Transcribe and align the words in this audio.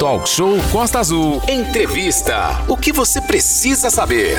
Talk 0.00 0.26
Show 0.26 0.56
Costa 0.72 0.98
Azul. 0.98 1.42
Entrevista. 1.46 2.64
O 2.66 2.74
que 2.74 2.90
você 2.90 3.20
precisa 3.20 3.90
saber? 3.90 4.38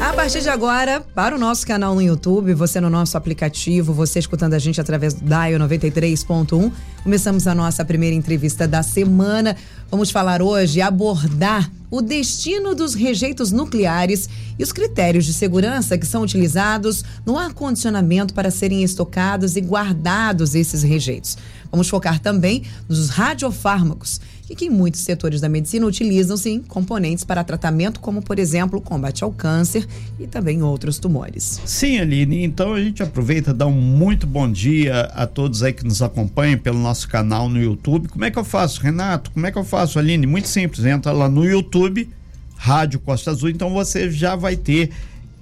A 0.00 0.10
partir 0.14 0.40
de 0.40 0.48
agora, 0.48 1.02
para 1.14 1.36
o 1.36 1.38
nosso 1.38 1.66
canal 1.66 1.94
no 1.94 2.00
YouTube, 2.00 2.54
você 2.54 2.80
no 2.80 2.88
nosso 2.88 3.14
aplicativo, 3.14 3.92
você 3.92 4.18
escutando 4.18 4.54
a 4.54 4.58
gente 4.58 4.80
através 4.80 5.12
do 5.12 5.22
Dial 5.22 5.60
93.1, 5.60 6.72
começamos 7.02 7.46
a 7.46 7.54
nossa 7.54 7.84
primeira 7.84 8.16
entrevista 8.16 8.66
da 8.66 8.82
semana. 8.82 9.54
Vamos 9.90 10.10
falar 10.10 10.40
hoje, 10.40 10.80
abordar 10.80 11.70
o 11.90 12.00
destino 12.00 12.74
dos 12.74 12.94
rejeitos 12.94 13.52
nucleares 13.52 14.28
e 14.58 14.62
os 14.62 14.72
critérios 14.72 15.26
de 15.26 15.32
segurança 15.32 15.98
que 15.98 16.06
são 16.06 16.22
utilizados 16.22 17.04
no 17.24 17.38
ar-condicionamento 17.38 18.32
para 18.32 18.50
serem 18.50 18.82
estocados 18.82 19.56
e 19.56 19.60
guardados 19.60 20.54
esses 20.54 20.82
rejeitos. 20.82 21.36
Vamos 21.70 21.88
focar 21.88 22.18
também 22.18 22.62
nos 22.88 23.10
radiofármacos 23.10 24.20
e 24.48 24.54
que 24.54 24.70
muitos 24.70 25.00
setores 25.00 25.40
da 25.40 25.48
medicina 25.48 25.86
utilizam, 25.86 26.36
sim, 26.36 26.62
componentes 26.62 27.24
para 27.24 27.42
tratamento, 27.42 28.00
como, 28.00 28.22
por 28.22 28.38
exemplo, 28.38 28.80
combate 28.80 29.24
ao 29.24 29.32
câncer 29.32 29.86
e 30.18 30.26
também 30.26 30.62
outros 30.62 30.98
tumores. 30.98 31.60
Sim, 31.64 31.98
Aline, 31.98 32.44
então 32.44 32.74
a 32.74 32.80
gente 32.80 33.02
aproveita 33.02 33.50
e 33.50 33.54
dá 33.54 33.66
um 33.66 33.80
muito 33.80 34.26
bom 34.26 34.50
dia 34.50 35.02
a 35.14 35.26
todos 35.26 35.62
aí 35.62 35.72
que 35.72 35.84
nos 35.84 36.00
acompanham 36.02 36.58
pelo 36.58 36.78
nosso 36.78 37.08
canal 37.08 37.48
no 37.48 37.60
YouTube. 37.60 38.08
Como 38.08 38.24
é 38.24 38.30
que 38.30 38.38
eu 38.38 38.44
faço, 38.44 38.80
Renato? 38.80 39.30
Como 39.30 39.46
é 39.46 39.52
que 39.52 39.58
eu 39.58 39.64
faço, 39.64 39.98
Aline? 39.98 40.26
Muito 40.26 40.48
simples, 40.48 40.84
entra 40.84 41.12
lá 41.12 41.28
no 41.28 41.44
YouTube, 41.44 42.08
Rádio 42.56 43.00
Costa 43.00 43.30
Azul, 43.30 43.50
então 43.50 43.70
você 43.70 44.10
já 44.10 44.36
vai 44.36 44.56
ter 44.56 44.90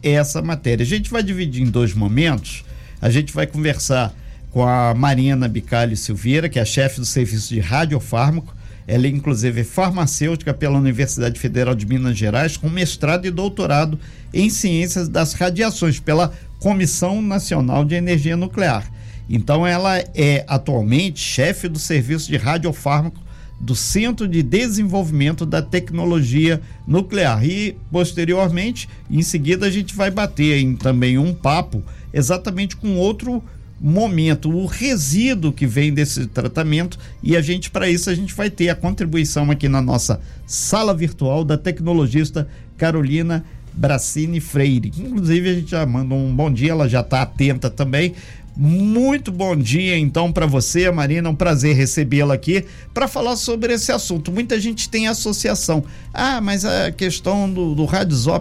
essa 0.03 0.43
matéria. 0.43 0.83
A 0.83 0.87
gente 0.87 1.11
vai 1.11 1.23
dividir 1.23 1.63
em 1.63 1.71
dois 1.71 1.95
momentos. 1.95 2.65
A 3.01 3.11
gente 3.11 3.33
vai 3.33 3.47
conversar 3.47 4.15
com 4.51 4.67
a 4.67 4.95
Marina 4.95 5.49
Bicalho 5.49 5.97
Silveira, 5.97 6.49
que 6.49 6.59
é 6.59 6.65
chefe 6.65 7.01
do 7.01 7.07
serviço 7.07 7.53
de 7.53 7.61
radiofármaco. 7.61 8.54
Ela 8.87 9.07
é, 9.07 9.11
inclusive, 9.11 9.65
farmacêutica 9.65 10.53
pela 10.53 10.79
Universidade 10.79 11.41
Federal 11.41 11.75
de 11.75 11.87
Minas 11.87 12.17
Gerais, 12.17 12.57
com 12.57 12.69
mestrado 12.69 13.27
e 13.27 13.31
doutorado 13.31 13.99
em 14.33 14.51
ciências 14.51 15.09
das 15.09 15.33
radiações 15.33 15.99
pela 15.99 16.33
Comissão 16.59 17.23
Nacional 17.23 17.85
de 17.85 17.95
Energia 17.95 18.37
Nuclear. 18.37 18.91
Então, 19.29 19.67
ela 19.67 19.99
é 20.15 20.45
atualmente 20.47 21.19
chefe 21.19 21.69
do 21.69 21.79
serviço 21.79 22.31
de 22.31 22.37
radiofármaco 22.37 23.25
do 23.59 23.75
Centro 23.75 24.29
de 24.29 24.43
Desenvolvimento 24.43 25.47
da 25.47 25.63
Tecnologia 25.63 26.61
Nuclear. 26.87 27.45
E, 27.45 27.77
posteriormente, 27.91 28.89
em 29.11 29.23
seguida, 29.23 29.67
a 29.67 29.71
gente 29.71 29.95
vai 29.95 30.11
bater 30.11 30.59
em 30.59 30.77
também 30.77 31.17
um 31.17 31.33
papo 31.33 31.83
exatamente 32.13 32.77
com 32.77 32.97
outro 32.97 33.43
momento, 33.87 34.51
o 34.51 34.65
resíduo 34.65 35.53
que 35.53 35.67
vem 35.67 35.93
desse 35.93 36.27
tratamento 36.27 36.99
e 37.23 37.37
a 37.37 37.43
gente 37.43 37.71
para 37.71 37.87
isso 37.87 38.09
a 38.09 38.15
gente 38.15 38.33
vai 38.33 38.49
ter 38.49 38.71
a 38.71 38.75
contribuição 38.75 39.51
aqui 39.51 39.69
na 39.69 39.83
nossa 39.83 40.19
sala 40.47 40.95
virtual 40.95 41.45
da 41.45 41.59
tecnologista 41.59 42.49
Carolina 42.79 43.45
Bracini 43.75 44.41
Freire. 44.41 44.91
Inclusive 44.97 45.51
a 45.51 45.55
gente 45.55 45.71
já 45.73 45.85
manda 45.85 46.15
um 46.15 46.35
bom 46.35 46.51
dia, 46.51 46.71
ela 46.71 46.89
já 46.89 47.01
está 47.01 47.21
atenta 47.21 47.69
também. 47.69 48.15
Muito 48.57 49.33
bom 49.33 49.57
dia 49.57 49.99
então 49.99 50.33
para 50.33 50.47
você, 50.47 50.89
Marina, 50.91 51.29
um 51.29 51.35
prazer 51.35 51.75
recebê-la 51.75 52.35
aqui 52.35 52.65
para 52.93 53.09
falar 53.09 53.35
sobre 53.35 53.73
esse 53.73 53.91
assunto. 53.91 54.31
Muita 54.31 54.61
gente 54.61 54.89
tem 54.89 55.09
associação. 55.09 55.85
Ah, 56.13 56.41
mas 56.41 56.65
a 56.65 56.93
questão 56.93 57.53
do, 57.53 57.75
do 57.75 57.89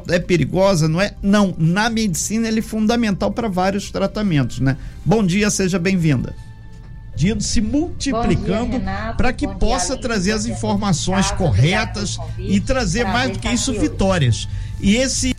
é 0.09 0.19
perigosa, 0.19 0.87
não 0.87 1.01
é? 1.01 1.13
Não, 1.21 1.55
na 1.57 1.89
medicina 1.89 2.47
ele 2.47 2.59
é 2.59 2.63
fundamental 2.63 3.31
para 3.31 3.47
vários 3.47 3.89
tratamentos, 3.89 4.59
né? 4.59 4.77
Bom 5.03 5.25
dia, 5.25 5.49
seja 5.49 5.79
bem-vinda 5.79 6.35
se 7.39 7.61
multiplicando 7.61 8.81
para 9.15 9.31
que 9.31 9.47
possa 9.47 9.95
trazer 9.95 10.31
as 10.31 10.45
informações 10.45 11.31
corretas 11.31 12.17
e 12.39 12.59
trazer 12.59 13.05
mais 13.05 13.31
do 13.31 13.39
que 13.39 13.47
isso 13.49 13.71
vitórias. 13.73 14.47
E 14.81 14.95
esse 14.95 15.35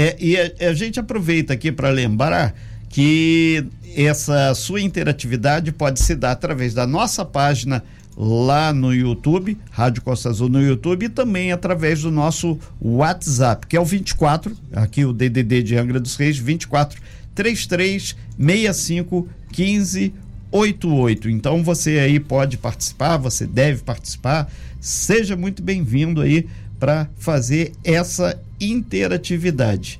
É, 0.00 0.16
e 0.18 0.34
a, 0.34 0.70
a 0.70 0.72
gente 0.72 0.98
aproveita 0.98 1.52
aqui 1.52 1.70
para 1.70 1.90
lembrar 1.90 2.54
que 2.88 3.66
essa 3.94 4.54
sua 4.54 4.80
interatividade 4.80 5.70
pode 5.72 6.00
se 6.00 6.14
dar 6.14 6.30
através 6.30 6.72
da 6.72 6.86
nossa 6.86 7.22
página 7.22 7.84
lá 8.16 8.72
no 8.72 8.94
YouTube, 8.94 9.58
Rádio 9.70 10.00
Costa 10.00 10.30
Azul 10.30 10.48
no 10.48 10.62
YouTube, 10.62 11.04
e 11.04 11.08
também 11.10 11.52
através 11.52 12.00
do 12.00 12.10
nosso 12.10 12.58
WhatsApp, 12.80 13.66
que 13.66 13.76
é 13.76 13.80
o 13.80 13.84
24, 13.84 14.56
aqui 14.72 15.04
o 15.04 15.12
DDD 15.12 15.62
de 15.62 15.76
Angra 15.76 16.00
dos 16.00 16.16
Reis, 16.16 16.38
24 16.38 16.98
33 17.34 18.16
65 18.38 19.28
15 19.52 20.14
88. 20.50 21.28
Então 21.28 21.62
você 21.62 21.98
aí 21.98 22.18
pode 22.18 22.56
participar, 22.56 23.18
você 23.18 23.46
deve 23.46 23.82
participar. 23.82 24.50
Seja 24.80 25.36
muito 25.36 25.62
bem-vindo 25.62 26.22
aí 26.22 26.48
para 26.78 27.06
fazer 27.18 27.72
essa 27.84 28.40
interatividade. 28.60 29.98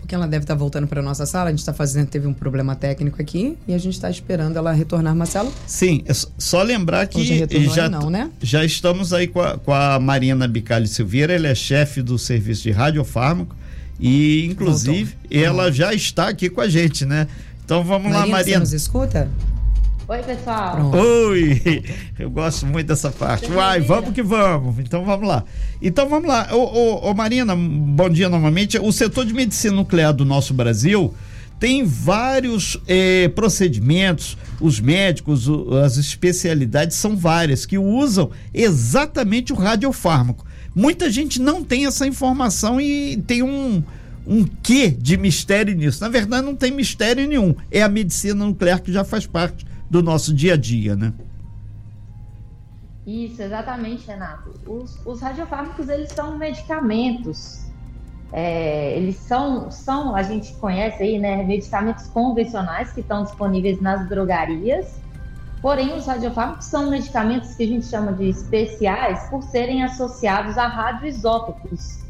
Porque 0.00 0.14
ela 0.14 0.28
deve 0.28 0.44
estar 0.44 0.54
voltando 0.54 0.86
para 0.86 1.02
nossa 1.02 1.26
sala. 1.26 1.48
A 1.48 1.50
gente 1.50 1.58
está 1.58 1.74
fazendo, 1.74 2.06
teve 2.06 2.28
um 2.28 2.32
problema 2.32 2.76
técnico 2.76 3.20
aqui 3.20 3.58
e 3.66 3.74
a 3.74 3.78
gente 3.78 3.94
está 3.94 4.08
esperando 4.08 4.56
ela 4.56 4.72
retornar, 4.72 5.16
Marcelo. 5.16 5.52
Sim, 5.66 6.04
é 6.06 6.12
só 6.14 6.62
lembrar 6.62 7.08
que 7.08 7.24
já, 7.24 7.74
já, 7.74 7.88
não, 7.88 8.08
né? 8.08 8.30
já 8.40 8.64
estamos 8.64 9.12
aí 9.12 9.26
com 9.26 9.40
a, 9.40 9.58
com 9.58 9.72
a 9.72 9.98
Marina 9.98 10.46
Bicalho 10.46 10.86
Silveira, 10.86 11.34
ela 11.34 11.48
é 11.48 11.54
chefe 11.56 12.02
do 12.02 12.16
serviço 12.18 12.62
de 12.62 12.70
radiofármaco 12.70 13.56
e, 13.98 14.46
inclusive, 14.46 15.16
Voltou. 15.22 15.38
ela 15.38 15.72
já 15.72 15.92
está 15.92 16.28
aqui 16.28 16.48
com 16.48 16.60
a 16.60 16.68
gente, 16.68 17.04
né? 17.04 17.26
Então 17.64 17.82
vamos 17.82 18.12
Marina, 18.12 18.20
lá, 18.20 18.26
Marina. 18.30 18.58
Você 18.58 18.60
nos 18.60 18.72
escuta? 18.72 19.28
Oi, 20.08 20.22
pessoal. 20.22 20.76
Pronto. 20.76 20.98
Oi! 20.98 21.82
Eu 22.16 22.30
gosto 22.30 22.64
muito 22.64 22.86
dessa 22.86 23.10
parte. 23.10 23.50
Vai, 23.50 23.80
vamos 23.80 24.14
que 24.14 24.22
vamos. 24.22 24.78
Então 24.78 25.04
vamos 25.04 25.26
lá. 25.26 25.42
Então 25.82 26.08
vamos 26.08 26.28
lá. 26.28 26.46
Ô, 26.52 26.58
ô, 26.58 27.10
ô, 27.10 27.14
Marina, 27.14 27.56
bom 27.56 28.08
dia 28.08 28.28
novamente. 28.28 28.78
O 28.78 28.92
setor 28.92 29.26
de 29.26 29.34
medicina 29.34 29.74
nuclear 29.74 30.12
do 30.12 30.24
nosso 30.24 30.54
Brasil 30.54 31.12
tem 31.58 31.84
vários 31.84 32.80
eh, 32.86 33.28
procedimentos, 33.34 34.38
os 34.60 34.78
médicos, 34.78 35.48
as 35.84 35.96
especialidades 35.96 36.96
são 36.96 37.16
várias 37.16 37.66
que 37.66 37.76
usam 37.76 38.30
exatamente 38.54 39.52
o 39.52 39.56
radiofármaco. 39.56 40.46
Muita 40.72 41.10
gente 41.10 41.42
não 41.42 41.64
tem 41.64 41.84
essa 41.84 42.06
informação 42.06 42.80
e 42.80 43.16
tem 43.26 43.42
um, 43.42 43.82
um 44.24 44.44
quê 44.62 44.88
de 44.88 45.16
mistério 45.16 45.74
nisso. 45.74 46.00
Na 46.00 46.08
verdade, 46.08 46.46
não 46.46 46.54
tem 46.54 46.70
mistério 46.70 47.26
nenhum. 47.26 47.56
É 47.72 47.82
a 47.82 47.88
medicina 47.88 48.44
nuclear 48.44 48.80
que 48.80 48.92
já 48.92 49.02
faz 49.02 49.26
parte 49.26 49.66
do 49.90 50.02
nosso 50.02 50.34
dia 50.34 50.54
a 50.54 50.56
dia, 50.56 50.96
né? 50.96 51.12
Isso, 53.06 53.40
exatamente, 53.40 54.06
Renato. 54.06 54.52
Os, 54.66 54.98
os 55.06 55.20
radiofármacos, 55.20 55.88
eles 55.88 56.10
são 56.10 56.36
medicamentos. 56.36 57.64
É, 58.32 58.96
eles 58.96 59.16
são, 59.16 59.70
são, 59.70 60.16
a 60.16 60.22
gente 60.22 60.52
conhece 60.54 61.00
aí, 61.02 61.18
né, 61.18 61.44
medicamentos 61.44 62.08
convencionais 62.08 62.92
que 62.92 63.00
estão 63.00 63.22
disponíveis 63.22 63.80
nas 63.80 64.08
drogarias. 64.08 65.00
Porém, 65.62 65.96
os 65.96 66.06
radiofármacos 66.06 66.66
são 66.66 66.90
medicamentos 66.90 67.54
que 67.54 67.62
a 67.62 67.66
gente 67.66 67.86
chama 67.86 68.12
de 68.12 68.28
especiais 68.28 69.28
por 69.30 69.42
serem 69.44 69.84
associados 69.84 70.58
a 70.58 70.66
radioisótopos. 70.66 72.04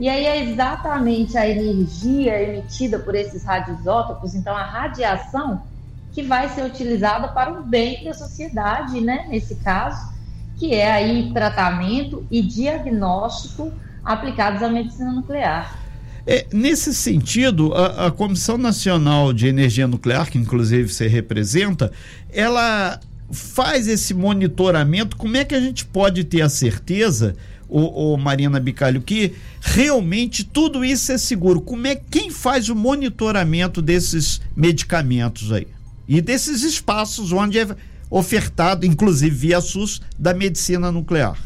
E 0.00 0.08
aí 0.08 0.24
é 0.24 0.44
exatamente 0.44 1.36
a 1.36 1.48
energia 1.48 2.42
emitida 2.42 2.98
por 2.98 3.14
esses 3.14 3.44
radioisótopos, 3.44 4.34
então 4.34 4.56
a 4.56 4.64
radiação 4.64 5.62
que 6.12 6.22
vai 6.22 6.48
ser 6.48 6.64
utilizada 6.64 7.28
para 7.28 7.52
o 7.52 7.62
bem 7.62 8.04
da 8.04 8.12
sociedade, 8.12 9.00
né? 9.00 9.26
Nesse 9.28 9.54
caso, 9.56 10.12
que 10.56 10.74
é 10.74 10.90
aí 10.90 11.30
tratamento 11.32 12.26
e 12.30 12.42
diagnóstico 12.42 13.72
aplicados 14.04 14.62
à 14.62 14.68
medicina 14.68 15.12
nuclear. 15.12 15.78
É, 16.26 16.46
nesse 16.52 16.94
sentido, 16.94 17.72
a, 17.74 18.06
a, 18.06 18.10
Comissão 18.10 18.58
Nacional 18.58 19.32
de 19.32 19.46
Energia 19.46 19.86
Nuclear, 19.86 20.30
que 20.30 20.38
inclusive 20.38 20.88
você 20.88 21.08
representa, 21.08 21.90
ela 22.32 23.00
faz 23.32 23.88
esse 23.88 24.12
monitoramento. 24.12 25.16
Como 25.16 25.36
é 25.36 25.44
que 25.44 25.54
a 25.54 25.60
gente 25.60 25.84
pode 25.84 26.24
ter 26.24 26.42
a 26.42 26.48
certeza, 26.48 27.36
o, 27.68 28.16
Marina 28.16 28.58
Bicalho, 28.58 29.00
que 29.00 29.32
realmente 29.60 30.44
tudo 30.44 30.84
isso 30.84 31.12
é 31.12 31.18
seguro? 31.18 31.60
Como 31.60 31.86
é 31.86 31.94
quem 31.94 32.30
faz 32.30 32.68
o 32.68 32.74
monitoramento 32.74 33.80
desses 33.80 34.40
medicamentos 34.54 35.52
aí? 35.52 35.66
E 36.10 36.20
desses 36.20 36.64
espaços 36.64 37.30
onde 37.30 37.60
é 37.60 37.68
ofertado, 38.10 38.84
inclusive 38.84 39.32
via 39.32 39.60
SUS, 39.60 40.02
da 40.18 40.34
medicina 40.34 40.90
nuclear. 40.90 41.38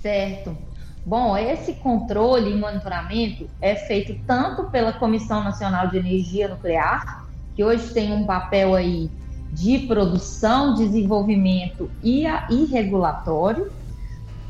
Certo. 0.00 0.56
Bom, 1.04 1.36
esse 1.36 1.74
controle 1.74 2.50
e 2.50 2.56
monitoramento 2.56 3.50
é 3.60 3.74
feito 3.74 4.18
tanto 4.26 4.64
pela 4.70 4.94
Comissão 4.94 5.44
Nacional 5.44 5.88
de 5.88 5.98
Energia 5.98 6.48
Nuclear, 6.48 7.26
que 7.54 7.62
hoje 7.62 7.92
tem 7.92 8.14
um 8.14 8.24
papel 8.24 8.74
aí 8.74 9.10
de 9.52 9.80
produção, 9.80 10.74
desenvolvimento 10.74 11.90
e, 12.02 12.26
a, 12.26 12.46
e 12.48 12.64
regulatório, 12.64 13.70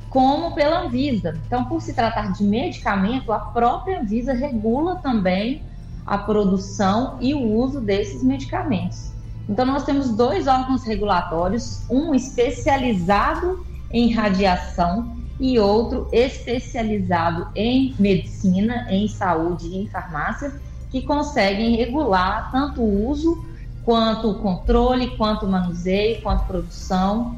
como 0.08 0.54
pela 0.54 0.82
Anvisa. 0.82 1.36
Então, 1.46 1.64
por 1.64 1.82
se 1.82 1.94
tratar 1.94 2.32
de 2.32 2.44
medicamento, 2.44 3.32
a 3.32 3.40
própria 3.40 4.00
Anvisa 4.00 4.32
regula 4.32 4.96
também 4.96 5.62
a 6.06 6.18
produção 6.18 7.18
e 7.20 7.34
o 7.34 7.40
uso 7.40 7.80
desses 7.80 8.22
medicamentos. 8.22 9.10
Então, 9.48 9.66
nós 9.66 9.84
temos 9.84 10.10
dois 10.10 10.46
órgãos 10.46 10.84
regulatórios, 10.84 11.82
um 11.90 12.14
especializado 12.14 13.64
em 13.90 14.12
radiação 14.12 15.16
e 15.38 15.58
outro 15.58 16.08
especializado 16.12 17.48
em 17.54 17.94
medicina, 17.98 18.86
em 18.88 19.08
saúde 19.08 19.66
e 19.66 19.78
em 19.78 19.88
farmácia, 19.88 20.52
que 20.90 21.02
conseguem 21.02 21.76
regular 21.76 22.50
tanto 22.52 22.80
o 22.80 23.08
uso, 23.08 23.44
quanto 23.84 24.30
o 24.30 24.34
controle, 24.36 25.16
quanto 25.16 25.46
o 25.46 25.50
manuseio, 25.50 26.20
quanto 26.22 26.44
produção. 26.44 27.36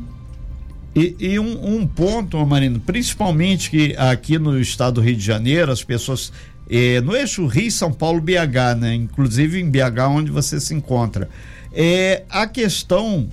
E, 0.95 1.17
e 1.19 1.39
um, 1.39 1.77
um, 1.77 1.87
ponto, 1.87 2.45
Marino, 2.47 2.79
principalmente 2.79 3.71
que 3.71 3.97
aqui 3.97 4.39
no 4.39 4.61
estado 4.61 4.97
do 4.97 5.01
Rio 5.01 5.17
de 5.17 5.25
Janeiro, 5.25 5.73
as 5.73 5.83
pessoas. 5.83 6.33
Eh, 6.69 7.01
no 7.01 7.15
eixo 7.15 7.47
Rio, 7.47 7.71
São 7.71 7.93
Paulo, 7.93 8.21
BH, 8.21 8.79
né? 8.79 8.95
Inclusive 8.95 9.61
em 9.61 9.71
BH, 9.71 10.09
onde 10.09 10.31
você 10.31 10.59
se 10.61 10.75
encontra. 10.75 11.29
É 11.73 12.23
a 12.31 12.47
questão 12.47 13.29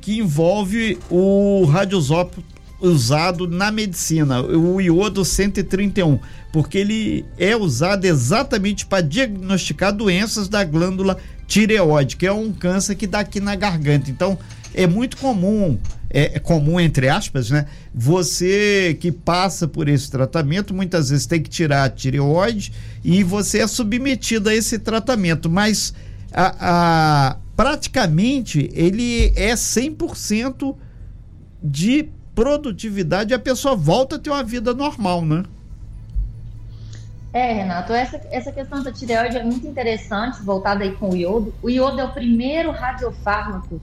que 0.00 0.18
envolve 0.18 0.98
o 1.10 1.64
radiosópio 1.64 2.42
usado 2.80 3.48
na 3.48 3.72
medicina, 3.72 4.42
o 4.42 4.80
iodo 4.80 5.24
131, 5.24 6.18
porque 6.52 6.78
ele 6.78 7.24
é 7.38 7.56
usado 7.56 8.04
exatamente 8.04 8.84
para 8.84 9.02
diagnosticar 9.02 9.92
doenças 9.92 10.48
da 10.48 10.62
glândula 10.62 11.16
tireoide, 11.46 12.16
que 12.16 12.26
é 12.26 12.32
um 12.32 12.52
câncer 12.52 12.96
que 12.96 13.06
dá 13.06 13.20
aqui 13.20 13.40
na 13.40 13.54
garganta. 13.54 14.10
Então, 14.10 14.38
é 14.74 14.86
muito 14.86 15.16
comum, 15.16 15.78
é, 16.10 16.36
é 16.36 16.38
comum 16.38 16.78
entre 16.78 17.08
aspas, 17.08 17.50
né? 17.50 17.66
Você 17.94 18.96
que 19.00 19.10
passa 19.10 19.66
por 19.66 19.88
esse 19.88 20.10
tratamento, 20.10 20.74
muitas 20.74 21.10
vezes 21.10 21.26
tem 21.26 21.42
que 21.42 21.50
tirar 21.50 21.84
a 21.84 21.90
tireoide 21.90 22.72
e 23.04 23.22
você 23.22 23.60
é 23.60 23.66
submetido 23.66 24.48
a 24.48 24.54
esse 24.54 24.78
tratamento, 24.78 25.50
mas 25.50 25.94
a, 26.32 27.30
a 27.30 27.36
praticamente 27.56 28.70
ele 28.74 29.32
é 29.34 29.54
100% 29.54 30.76
de 31.62 32.08
produtividade 32.34 33.32
e 33.32 33.34
a 33.34 33.38
pessoa 33.38 33.74
volta 33.74 34.16
a 34.16 34.18
ter 34.18 34.30
uma 34.30 34.44
vida 34.44 34.74
normal, 34.74 35.24
né? 35.24 35.42
É, 37.32 37.52
Renato, 37.52 37.92
essa, 37.92 38.20
essa 38.30 38.52
questão 38.52 38.82
da 38.82 38.92
tireoide 38.92 39.36
é 39.36 39.44
muito 39.44 39.66
interessante, 39.66 40.42
voltada 40.42 40.84
aí 40.84 40.92
com 40.92 41.10
o 41.10 41.16
iodo. 41.16 41.54
O 41.62 41.68
iodo 41.68 42.00
é 42.00 42.04
o 42.04 42.12
primeiro 42.12 42.70
radiofármaco 42.70 43.80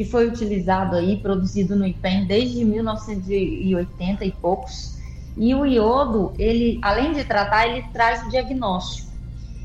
que 0.00 0.04
foi 0.06 0.28
utilizado 0.28 0.96
aí, 0.96 1.18
produzido 1.18 1.76
no 1.76 1.86
IPEM 1.86 2.24
desde 2.24 2.64
1980 2.64 4.24
e 4.24 4.30
poucos. 4.30 4.96
E 5.36 5.54
o 5.54 5.66
iodo, 5.66 6.32
ele, 6.38 6.78
além 6.80 7.12
de 7.12 7.22
tratar, 7.22 7.66
ele 7.66 7.84
traz 7.92 8.26
o 8.26 8.30
diagnóstico. 8.30 9.10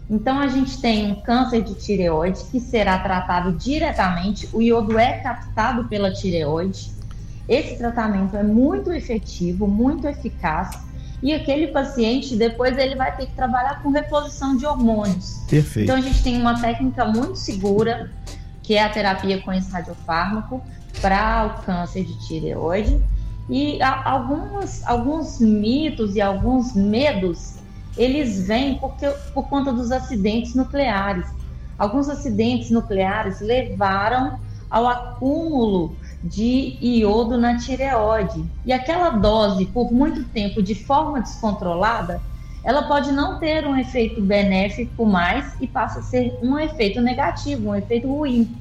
Então, 0.09 0.37
a 0.37 0.49
gente 0.49 0.77
tem 0.81 1.09
um 1.09 1.15
câncer 1.21 1.63
de 1.63 1.73
tireoide 1.75 2.43
que 2.51 2.59
será 2.59 2.99
tratado 2.99 3.53
diretamente. 3.53 4.49
O 4.51 4.61
iodo 4.61 4.99
é 4.99 5.19
captado 5.19 5.85
pela 5.85 6.11
tireoide. 6.11 6.91
Esse 7.47 7.77
tratamento 7.77 8.35
é 8.35 8.43
muito 8.43 8.91
efetivo, 8.91 9.65
muito 9.65 10.05
eficaz. 10.05 10.77
E 11.23 11.33
aquele 11.33 11.67
paciente, 11.67 12.35
depois, 12.35 12.77
ele 12.77 12.95
vai 12.95 13.15
ter 13.15 13.27
que 13.27 13.35
trabalhar 13.37 13.81
com 13.81 13.89
reposição 13.89 14.57
de 14.57 14.65
hormônios. 14.65 15.45
Perfeito. 15.49 15.85
Então, 15.85 15.95
a 15.95 16.01
gente 16.01 16.21
tem 16.21 16.41
uma 16.41 16.59
técnica 16.59 17.05
muito 17.05 17.37
segura, 17.37 18.11
que 18.65 18.75
é 18.75 18.83
a 18.83 18.89
terapia 18.89 19.39
com 19.41 19.53
esse 19.53 19.71
radiofármaco, 19.71 20.61
para 21.01 21.45
o 21.45 21.63
câncer 21.63 22.03
de 22.03 22.27
tireoide. 22.27 22.99
E 23.47 23.79
alguns, 23.81 24.83
alguns 24.87 25.39
mitos 25.39 26.15
e 26.15 26.21
alguns 26.21 26.73
medos 26.73 27.55
eles 27.95 28.47
vêm 28.47 28.77
porque, 28.79 29.07
por 29.33 29.47
conta 29.47 29.71
dos 29.71 29.91
acidentes 29.91 30.55
nucleares. 30.55 31.25
Alguns 31.77 32.09
acidentes 32.09 32.71
nucleares 32.71 33.39
levaram 33.39 34.39
ao 34.69 34.87
acúmulo 34.87 35.95
de 36.23 36.77
iodo 36.81 37.37
na 37.37 37.57
tireoide. 37.57 38.43
E 38.65 38.73
aquela 38.73 39.11
dose, 39.11 39.67
por 39.67 39.93
muito 39.93 40.23
tempo, 40.25 40.61
de 40.61 40.73
forma 40.73 41.21
descontrolada, 41.21 42.19
ela 42.65 42.81
pode 42.81 43.11
não 43.11 43.39
ter 43.39 43.65
um 43.65 43.77
efeito 43.77 44.19
benéfico 44.19 45.05
mais 45.05 45.53
e 45.61 45.67
passa 45.67 45.99
a 45.99 46.01
ser 46.01 46.37
um 46.41 46.57
efeito 46.57 46.99
negativo, 46.99 47.69
um 47.69 47.75
efeito 47.75 48.07
ruim. 48.07 48.57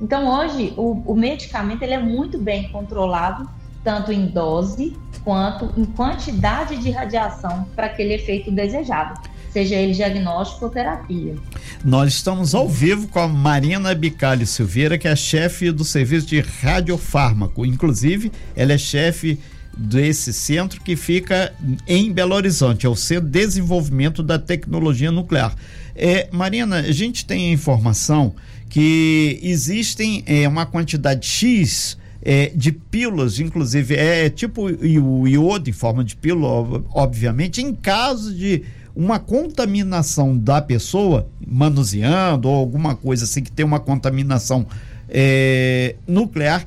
Então, 0.00 0.28
hoje, 0.28 0.74
o, 0.76 1.02
o 1.06 1.16
medicamento 1.16 1.82
ele 1.82 1.94
é 1.94 1.98
muito 1.98 2.38
bem 2.38 2.68
controlado, 2.68 3.48
tanto 3.82 4.12
em 4.12 4.26
dose 4.26 4.94
quanto 5.24 5.72
em 5.80 5.86
quantidade 5.86 6.76
de 6.76 6.90
radiação 6.90 7.66
para 7.74 7.86
aquele 7.86 8.14
efeito 8.14 8.50
desejado, 8.50 9.18
seja 9.50 9.74
ele 9.74 9.92
diagnóstico 9.92 10.66
ou 10.66 10.70
terapia. 10.70 11.34
Nós 11.82 12.12
estamos 12.12 12.54
ao 12.54 12.68
vivo 12.68 13.08
com 13.08 13.18
a 13.18 13.26
Marina 13.26 13.94
Bicalho 13.94 14.46
Silveira, 14.46 14.98
que 14.98 15.08
é 15.08 15.16
chefe 15.16 15.72
do 15.72 15.84
serviço 15.84 16.26
de 16.26 16.40
radiofármaco. 16.40 17.64
Inclusive, 17.64 18.30
ela 18.54 18.74
é 18.74 18.78
chefe 18.78 19.40
desse 19.78 20.32
centro 20.32 20.80
que 20.80 20.96
fica 20.96 21.54
em 21.86 22.12
Belo 22.12 22.34
Horizonte, 22.34 22.84
é 22.84 22.88
o 22.88 22.96
Centro 22.96 23.26
de 23.26 23.38
Desenvolvimento 23.38 24.22
da 24.22 24.38
Tecnologia 24.38 25.12
Nuclear. 25.12 25.54
É, 25.94 26.28
Marina, 26.32 26.80
a 26.80 26.92
gente 26.92 27.24
tem 27.24 27.50
a 27.50 27.52
informação 27.52 28.34
que 28.68 29.38
existem 29.42 30.24
é, 30.26 30.48
uma 30.48 30.66
quantidade 30.66 31.26
X 31.26 31.96
é, 32.20 32.50
de 32.54 32.72
pílulas, 32.72 33.38
inclusive, 33.38 33.94
é 33.94 34.28
tipo 34.28 34.64
o 34.64 35.28
iodo 35.28 35.70
em 35.70 35.72
forma 35.72 36.02
de 36.02 36.16
pílula, 36.16 36.82
obviamente, 36.92 37.62
em 37.62 37.72
caso 37.72 38.34
de 38.34 38.64
uma 38.94 39.20
contaminação 39.20 40.36
da 40.36 40.60
pessoa, 40.60 41.28
manuseando 41.46 42.48
ou 42.48 42.56
alguma 42.56 42.96
coisa 42.96 43.24
assim 43.24 43.42
que 43.42 43.52
tem 43.52 43.64
uma 43.64 43.78
contaminação 43.78 44.66
é, 45.08 45.94
nuclear, 46.06 46.64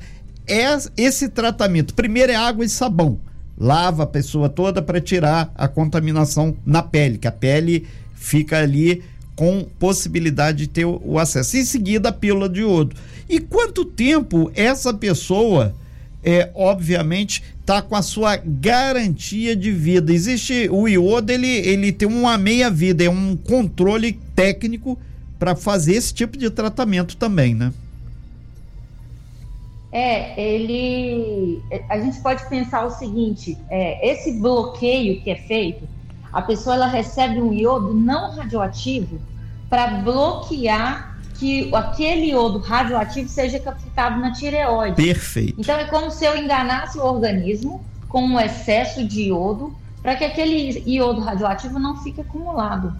esse 0.96 1.28
tratamento, 1.28 1.94
primeiro 1.94 2.32
é 2.32 2.34
água 2.34 2.64
e 2.64 2.68
sabão. 2.68 3.18
Lava 3.56 4.02
a 4.02 4.06
pessoa 4.06 4.48
toda 4.48 4.82
para 4.82 5.00
tirar 5.00 5.52
a 5.54 5.68
contaminação 5.68 6.56
na 6.64 6.82
pele, 6.82 7.18
que 7.18 7.28
a 7.28 7.32
pele 7.32 7.86
fica 8.14 8.58
ali 8.58 9.02
com 9.36 9.66
possibilidade 9.78 10.58
de 10.58 10.66
ter 10.68 10.84
o 10.84 11.18
acesso. 11.18 11.56
Em 11.56 11.64
seguida, 11.64 12.08
a 12.10 12.12
pílula 12.12 12.48
de 12.48 12.60
iodo. 12.60 12.96
E 13.28 13.40
quanto 13.40 13.84
tempo 13.84 14.50
essa 14.54 14.92
pessoa, 14.92 15.74
é, 16.22 16.50
obviamente, 16.54 17.42
está 17.60 17.80
com 17.80 17.96
a 17.96 18.02
sua 18.02 18.36
garantia 18.36 19.56
de 19.56 19.70
vida? 19.70 20.12
Existe 20.12 20.68
o 20.70 20.86
iodo, 20.86 21.32
ele, 21.32 21.48
ele 21.48 21.92
tem 21.92 22.08
uma 22.08 22.36
meia-vida, 22.36 23.04
é 23.04 23.10
um 23.10 23.36
controle 23.36 24.18
técnico 24.34 24.98
para 25.38 25.56
fazer 25.56 25.94
esse 25.94 26.12
tipo 26.12 26.36
de 26.36 26.50
tratamento 26.50 27.16
também, 27.16 27.54
né? 27.54 27.72
É, 29.92 30.40
ele. 30.40 31.62
A 31.90 31.98
gente 32.00 32.18
pode 32.20 32.48
pensar 32.48 32.86
o 32.86 32.90
seguinte: 32.90 33.58
é, 33.68 34.10
esse 34.10 34.32
bloqueio 34.40 35.20
que 35.20 35.30
é 35.30 35.36
feito, 35.36 35.86
a 36.32 36.40
pessoa 36.40 36.76
ela 36.76 36.86
recebe 36.86 37.40
um 37.42 37.52
iodo 37.52 37.92
não 37.92 38.34
radioativo 38.34 39.20
para 39.68 39.88
bloquear 40.00 41.18
que 41.38 41.74
aquele 41.74 42.30
iodo 42.30 42.58
radioativo 42.58 43.28
seja 43.28 43.58
captado 43.58 44.18
na 44.18 44.32
tireoide. 44.32 44.96
Perfeito. 44.96 45.60
Então 45.60 45.76
é 45.76 45.84
como 45.84 46.10
se 46.10 46.24
eu 46.24 46.36
enganasse 46.36 46.98
o 46.98 47.04
organismo 47.04 47.84
com 48.08 48.22
um 48.22 48.40
excesso 48.40 49.04
de 49.04 49.24
iodo 49.24 49.74
para 50.02 50.16
que 50.16 50.24
aquele 50.24 50.82
iodo 50.86 51.20
radioativo 51.20 51.78
não 51.78 52.02
fique 52.02 52.20
acumulado. 52.20 52.94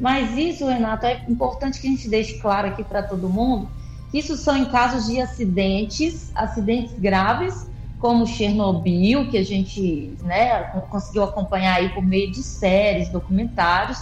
Mas 0.00 0.36
isso, 0.36 0.66
Renato, 0.66 1.06
é 1.06 1.22
importante 1.28 1.80
que 1.80 1.86
a 1.86 1.90
gente 1.90 2.08
deixe 2.08 2.38
claro 2.38 2.68
aqui 2.68 2.82
para 2.82 3.02
todo 3.02 3.28
mundo 3.28 3.68
isso 4.12 4.36
são 4.36 4.56
em 4.56 4.66
casos 4.66 5.06
de 5.06 5.20
acidentes, 5.20 6.30
acidentes 6.34 6.98
graves, 6.98 7.70
como 7.98 8.26
Chernobyl, 8.26 9.30
que 9.30 9.38
a 9.38 9.44
gente 9.44 10.16
né, 10.22 10.60
conseguiu 10.90 11.22
acompanhar 11.22 11.76
aí 11.76 11.88
por 11.90 12.04
meio 12.04 12.30
de 12.30 12.42
séries, 12.42 13.08
documentários, 13.08 13.98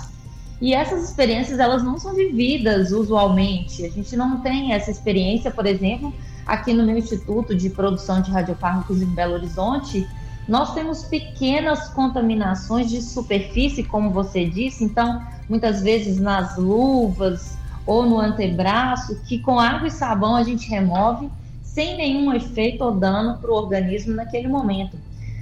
e 0.60 0.74
essas 0.74 1.04
experiências, 1.04 1.58
elas 1.58 1.82
não 1.82 1.98
são 1.98 2.14
vividas 2.14 2.92
usualmente. 2.92 3.84
A 3.84 3.90
gente 3.90 4.16
não 4.16 4.40
tem 4.40 4.72
essa 4.72 4.90
experiência, 4.90 5.50
por 5.50 5.66
exemplo, 5.66 6.14
aqui 6.46 6.72
no 6.72 6.84
meu 6.84 6.98
Instituto 6.98 7.54
de 7.54 7.70
Produção 7.70 8.20
de 8.20 8.30
Radiofármacos 8.30 9.00
em 9.00 9.06
Belo 9.06 9.34
Horizonte, 9.34 10.06
nós 10.48 10.74
temos 10.74 11.04
pequenas 11.04 11.88
contaminações 11.90 12.90
de 12.90 13.00
superfície, 13.00 13.84
como 13.84 14.10
você 14.10 14.44
disse, 14.44 14.82
então, 14.82 15.22
muitas 15.48 15.82
vezes 15.82 16.18
nas 16.18 16.56
luvas 16.56 17.56
ou 17.86 18.06
no 18.06 18.18
antebraço, 18.20 19.22
que 19.22 19.38
com 19.38 19.58
água 19.58 19.88
e 19.88 19.90
sabão 19.90 20.36
a 20.36 20.42
gente 20.42 20.68
remove 20.68 21.30
sem 21.62 21.96
nenhum 21.96 22.32
efeito 22.32 22.84
ou 22.84 22.92
dano 22.92 23.38
para 23.38 23.50
o 23.50 23.54
organismo 23.54 24.14
naquele 24.14 24.48
momento. 24.48 24.98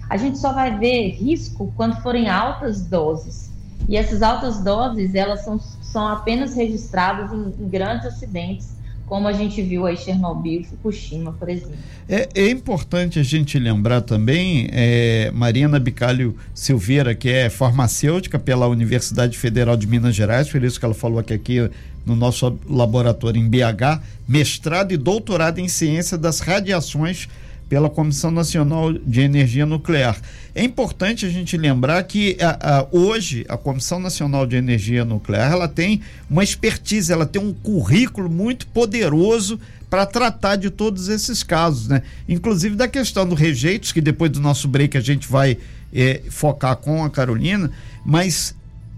A 0.08 0.16
gente 0.16 0.38
só 0.38 0.52
vai 0.52 0.78
ver 0.78 1.10
risco 1.10 1.72
quando 1.76 2.00
forem 2.02 2.28
altas 2.28 2.82
doses. 2.82 3.50
E 3.88 3.96
essas 3.96 4.22
altas 4.22 4.62
doses, 4.62 5.14
elas 5.14 5.44
são, 5.44 5.58
são 5.58 6.06
apenas 6.06 6.54
registradas 6.54 7.32
em, 7.32 7.54
em 7.58 7.68
grandes 7.68 8.06
acidentes, 8.06 8.76
como 9.08 9.26
a 9.26 9.32
gente 9.32 9.62
viu 9.62 9.86
aí 9.86 9.96
Chernobyl, 9.96 10.64
Fukushima, 10.64 11.32
por 11.32 11.48
exemplo. 11.48 11.76
É, 12.08 12.28
é 12.34 12.50
importante 12.50 13.18
a 13.18 13.22
gente 13.22 13.58
lembrar 13.58 14.02
também, 14.02 14.68
é, 14.70 15.30
Mariana 15.32 15.78
Bicalho 15.78 16.36
Silveira, 16.54 17.14
que 17.14 17.28
é 17.28 17.48
farmacêutica 17.48 18.38
pela 18.38 18.66
Universidade 18.66 19.36
Federal 19.36 19.76
de 19.76 19.86
Minas 19.86 20.14
Gerais, 20.14 20.48
por 20.48 20.62
isso 20.62 20.78
que 20.78 20.84
ela 20.84 20.94
falou 20.94 21.22
que 21.22 21.32
aqui 21.32 21.70
no 22.04 22.14
nosso 22.14 22.58
laboratório 22.68 23.40
em 23.40 23.48
BH, 23.48 24.02
mestrado 24.26 24.92
e 24.92 24.96
doutorado 24.96 25.58
em 25.58 25.68
ciência 25.68 26.16
das 26.16 26.40
radiações 26.40 27.28
pela 27.68 27.90
Comissão 27.90 28.30
Nacional 28.30 28.92
de 28.92 29.20
Energia 29.20 29.66
Nuclear. 29.66 30.16
É 30.54 30.64
importante 30.64 31.26
a 31.26 31.28
gente 31.28 31.56
lembrar 31.56 32.02
que 32.04 32.36
a, 32.40 32.78
a, 32.78 32.86
hoje 32.90 33.44
a 33.48 33.56
Comissão 33.56 34.00
Nacional 34.00 34.46
de 34.46 34.56
Energia 34.56 35.04
Nuclear 35.04 35.52
ela 35.52 35.68
tem 35.68 36.00
uma 36.30 36.42
expertise, 36.42 37.12
ela 37.12 37.26
tem 37.26 37.40
um 37.40 37.52
currículo 37.52 38.30
muito 38.30 38.66
poderoso 38.68 39.60
para 39.90 40.06
tratar 40.06 40.56
de 40.56 40.70
todos 40.70 41.08
esses 41.08 41.42
casos, 41.42 41.88
né? 41.88 42.02
Inclusive 42.28 42.76
da 42.76 42.88
questão 42.88 43.26
do 43.26 43.34
rejeitos, 43.34 43.92
que 43.92 44.00
depois 44.00 44.30
do 44.30 44.40
nosso 44.40 44.68
break 44.68 44.96
a 44.96 45.00
gente 45.00 45.28
vai 45.28 45.56
é, 45.92 46.22
focar 46.28 46.76
com 46.76 47.04
a 47.04 47.10
Carolina, 47.10 47.70
mas 48.04 48.54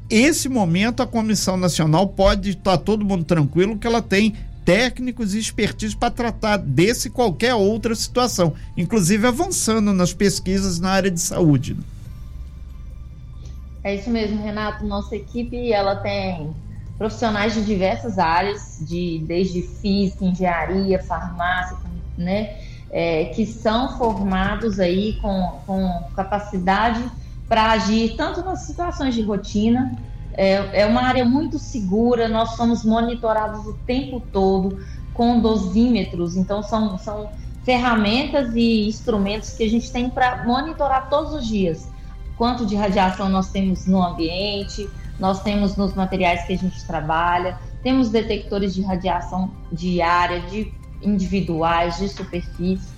esse 0.09 0.49
momento 0.49 1.03
a 1.03 1.07
Comissão 1.07 1.57
Nacional 1.57 2.09
pode 2.09 2.51
estar 2.51 2.77
tá 2.77 2.79
todo 2.79 3.05
mundo 3.05 3.25
tranquilo 3.25 3.79
que 3.79 3.87
ela 3.87 4.03
tem 4.03 4.35
técnicos 4.71 5.35
e 5.35 5.41
expertise 5.41 5.97
para 5.97 6.13
tratar 6.13 6.57
desse 6.57 7.09
e 7.09 7.11
qualquer 7.11 7.55
outra 7.55 7.93
situação, 7.93 8.55
inclusive 8.77 9.27
avançando 9.27 9.93
nas 9.93 10.15
pesquisas 10.15 10.79
na 10.79 10.91
área 10.91 11.11
de 11.11 11.19
saúde. 11.19 11.77
É 13.83 13.97
isso 13.97 14.09
mesmo, 14.11 14.41
Renato. 14.41 14.87
Nossa 14.87 15.17
equipe 15.17 15.73
ela 15.73 15.97
tem 15.97 16.55
profissionais 16.97 17.55
de 17.55 17.65
diversas 17.65 18.17
áreas, 18.17 18.79
de 18.81 19.25
desde 19.27 19.63
física, 19.63 20.25
engenharia, 20.25 21.03
farmácia, 21.03 21.77
né, 22.17 22.57
é, 22.93 23.25
que 23.25 23.47
são 23.47 23.99
formados 23.99 24.79
aí 24.79 25.15
com, 25.21 25.61
com 25.67 26.05
capacidade 26.15 27.03
para 27.49 27.73
agir 27.73 28.15
tanto 28.17 28.45
nas 28.45 28.67
situações 28.67 29.17
de 29.17 29.23
rotina 29.23 29.99
é, 30.35 30.83
é 30.83 30.87
uma 30.87 31.03
área 31.03 31.25
muito 31.25 31.59
segura, 31.59 32.29
nós 32.29 32.57
somos 32.57 32.85
monitorados 32.85 33.67
o 33.67 33.75
tempo 33.87 34.23
todo 34.33 34.79
com 35.13 35.41
dosímetros, 35.41 36.37
então 36.37 36.63
são, 36.63 36.97
são 36.99 37.31
ferramentas 37.65 38.55
e 38.55 38.89
instrumentos 38.89 39.51
que 39.51 39.65
a 39.65 39.69
gente 39.69 39.91
tem 39.93 40.09
para 40.09 40.45
monitorar 40.45 41.09
todos 41.09 41.35
os 41.35 41.47
dias. 41.47 41.89
Quanto 42.37 42.65
de 42.65 42.75
radiação 42.75 43.29
nós 43.29 43.51
temos 43.51 43.87
no 43.87 44.03
ambiente, 44.03 44.89
nós 45.19 45.43
temos 45.43 45.77
nos 45.77 45.95
materiais 45.95 46.45
que 46.45 46.55
a 46.55 46.59
gente 46.59 46.85
trabalha, 46.87 47.59
temos 47.83 48.09
detectores 48.09 48.75
de 48.75 48.83
radiação 48.83 49.51
diária, 49.71 50.41
de 50.41 50.73
individuais, 51.03 51.99
de 51.99 52.09
superfície. 52.09 52.89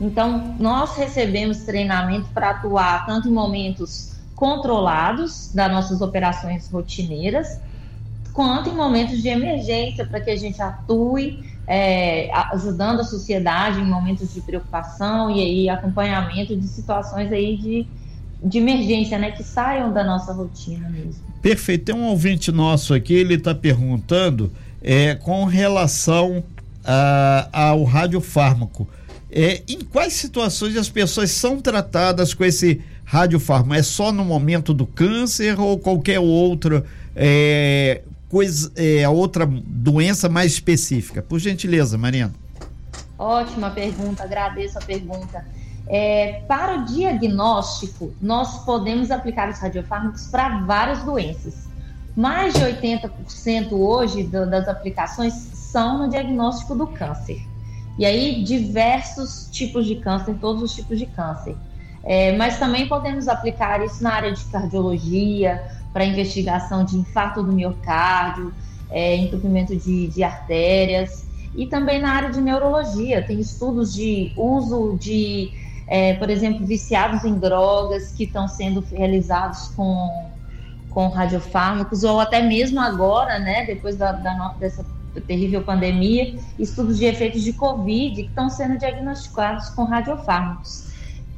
Então, 0.00 0.56
nós 0.58 0.96
recebemos 0.96 1.58
treinamento 1.58 2.28
para 2.32 2.50
atuar 2.50 3.06
tanto 3.06 3.28
em 3.28 3.32
momentos 3.32 4.11
controlados 4.42 5.52
das 5.54 5.70
nossas 5.70 6.00
operações 6.00 6.68
rotineiras, 6.68 7.60
quanto 8.32 8.70
em 8.70 8.74
momentos 8.74 9.22
de 9.22 9.28
emergência, 9.28 10.04
para 10.04 10.20
que 10.20 10.32
a 10.32 10.36
gente 10.36 10.60
atue 10.60 11.38
é, 11.64 12.28
ajudando 12.50 12.98
a 12.98 13.04
sociedade 13.04 13.78
em 13.78 13.84
momentos 13.84 14.34
de 14.34 14.40
preocupação 14.40 15.30
e 15.30 15.40
aí 15.40 15.68
acompanhamento 15.68 16.56
de 16.56 16.66
situações 16.66 17.30
aí 17.30 17.56
de, 17.56 17.86
de 18.42 18.58
emergência, 18.58 19.16
né, 19.16 19.30
que 19.30 19.44
saiam 19.44 19.92
da 19.92 20.02
nossa 20.02 20.32
rotina 20.32 20.88
mesmo. 20.88 21.22
Perfeito. 21.40 21.84
Tem 21.84 21.94
um 21.94 22.06
ouvinte 22.06 22.50
nosso 22.50 22.94
aqui, 22.94 23.14
ele 23.14 23.34
está 23.34 23.54
perguntando 23.54 24.50
é, 24.82 25.14
com 25.14 25.44
relação 25.44 26.42
a, 26.84 27.48
ao 27.52 27.84
radiofármaco. 27.84 28.88
É, 29.30 29.62
em 29.68 29.78
quais 29.82 30.14
situações 30.14 30.76
as 30.76 30.88
pessoas 30.88 31.30
são 31.30 31.60
tratadas 31.60 32.34
com 32.34 32.44
esse 32.44 32.82
radiofarma 33.12 33.76
é 33.76 33.82
só 33.82 34.10
no 34.10 34.24
momento 34.24 34.72
do 34.72 34.86
câncer 34.86 35.60
ou 35.60 35.78
qualquer 35.78 36.18
outra 36.18 36.82
é, 37.14 38.00
coisa, 38.26 38.72
é, 38.74 39.06
outra 39.06 39.44
doença 39.46 40.30
mais 40.30 40.52
específica? 40.52 41.20
Por 41.20 41.38
gentileza, 41.38 41.98
Mariana. 41.98 42.32
Ótima 43.18 43.70
pergunta, 43.70 44.24
agradeço 44.24 44.78
a 44.78 44.80
pergunta. 44.80 45.44
É, 45.86 46.40
para 46.48 46.78
o 46.78 46.84
diagnóstico, 46.86 48.14
nós 48.18 48.64
podemos 48.64 49.10
aplicar 49.10 49.50
os 49.50 49.58
radiofármacos 49.58 50.28
para 50.28 50.60
várias 50.60 51.04
doenças. 51.04 51.68
Mais 52.16 52.54
de 52.54 52.60
80% 52.60 53.72
hoje 53.72 54.22
do, 54.22 54.48
das 54.48 54.66
aplicações 54.66 55.34
são 55.34 55.98
no 55.98 56.08
diagnóstico 56.08 56.74
do 56.74 56.86
câncer. 56.86 57.42
E 57.98 58.06
aí, 58.06 58.42
diversos 58.42 59.48
tipos 59.52 59.84
de 59.84 59.96
câncer, 59.96 60.34
todos 60.40 60.62
os 60.62 60.74
tipos 60.74 60.98
de 60.98 61.04
câncer. 61.04 61.54
É, 62.04 62.36
mas 62.36 62.58
também 62.58 62.88
podemos 62.88 63.28
aplicar 63.28 63.82
isso 63.84 64.02
na 64.02 64.12
área 64.12 64.32
de 64.32 64.44
cardiologia, 64.46 65.62
para 65.92 66.04
investigação 66.04 66.84
de 66.84 66.96
infarto 66.96 67.42
do 67.42 67.52
miocárdio, 67.52 68.52
é, 68.90 69.14
entupimento 69.16 69.76
de, 69.76 70.08
de 70.08 70.22
artérias, 70.22 71.26
e 71.54 71.66
também 71.66 72.00
na 72.00 72.10
área 72.12 72.30
de 72.30 72.40
neurologia. 72.40 73.22
Tem 73.22 73.38
estudos 73.38 73.92
de 73.94 74.32
uso 74.36 74.96
de, 74.98 75.50
é, 75.86 76.14
por 76.14 76.30
exemplo, 76.30 76.66
viciados 76.66 77.24
em 77.24 77.38
drogas 77.38 78.12
que 78.12 78.24
estão 78.24 78.48
sendo 78.48 78.80
realizados 78.90 79.68
com, 79.68 80.30
com 80.90 81.08
radiofármacos, 81.08 82.04
ou 82.04 82.20
até 82.20 82.42
mesmo 82.42 82.80
agora, 82.80 83.38
né, 83.38 83.64
depois 83.66 83.96
da, 83.96 84.12
da 84.12 84.54
dessa 84.58 84.84
terrível 85.26 85.62
pandemia, 85.62 86.38
estudos 86.58 86.96
de 86.96 87.04
efeitos 87.04 87.42
de 87.42 87.52
Covid 87.52 88.14
que 88.14 88.28
estão 88.28 88.48
sendo 88.48 88.78
diagnosticados 88.78 89.68
com 89.68 89.84
radiofármacos. 89.84 90.91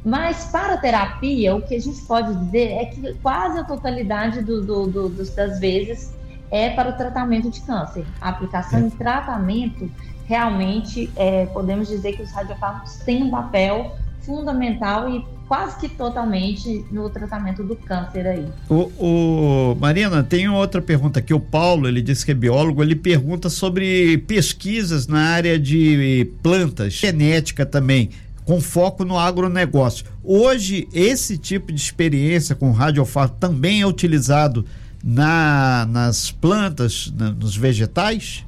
Mas 0.04 0.44
para 0.46 0.75
a 0.75 0.76
terapia, 0.76 1.54
o 1.54 1.62
que 1.62 1.75
a 1.75 1.80
gente 1.80 2.00
pode 2.02 2.34
dizer 2.44 2.73
é 2.73 2.84
que 2.87 3.14
quase 3.23 3.58
a 3.58 3.64
totalidade 3.64 4.42
do, 4.42 4.61
do, 4.61 4.87
do, 4.87 5.08
das 5.08 5.58
vezes 5.58 6.12
é 6.50 6.70
para 6.70 6.90
o 6.90 6.92
tratamento 6.92 7.50
de 7.50 7.61
câncer. 7.62 8.04
A 8.20 8.28
aplicação 8.28 8.80
em 8.80 8.90
tratamento, 8.90 9.90
realmente, 10.26 11.11
é, 11.16 11.46
podemos 11.46 11.88
dizer 11.88 12.16
que 12.16 12.23
os 12.23 12.30
radiofármacos 12.30 12.96
têm 12.99 13.23
um 13.23 13.30
papel 13.30 13.96
fundamental 14.20 15.08
e 15.08 15.25
quase 15.49 15.78
que 15.78 15.88
totalmente 15.88 16.84
no 16.90 17.08
tratamento 17.11 17.62
do 17.62 17.76
câncer 17.76 18.26
aí. 18.26 18.46
O, 18.68 18.90
o, 18.99 19.76
Marina, 19.78 20.23
tem 20.23 20.49
outra 20.49 20.80
pergunta 20.80 21.18
aqui. 21.18 21.32
O 21.34 21.40
Paulo, 21.40 21.87
ele 21.88 22.00
disse 22.00 22.25
que 22.25 22.30
é 22.30 22.34
biólogo, 22.34 22.82
ele 22.82 22.96
pergunta 22.96 23.49
sobre 23.50 24.18
pesquisas 24.18 25.06
na 25.06 25.20
área 25.20 25.58
de 25.58 26.30
plantas, 26.42 26.92
genética 26.92 27.64
também 27.66 28.11
com 28.44 28.60
foco 28.60 29.04
no 29.04 29.18
agronegócio. 29.18 30.06
Hoje, 30.22 30.88
esse 30.92 31.38
tipo 31.38 31.72
de 31.72 31.80
experiência 31.80 32.54
com 32.54 32.70
radiofármaco 32.72 33.36
também 33.38 33.80
é 33.80 33.86
utilizado 33.86 34.64
na, 35.02 35.86
nas 35.88 36.30
plantas, 36.30 37.12
na, 37.14 37.30
nos 37.30 37.56
vegetais? 37.56 38.44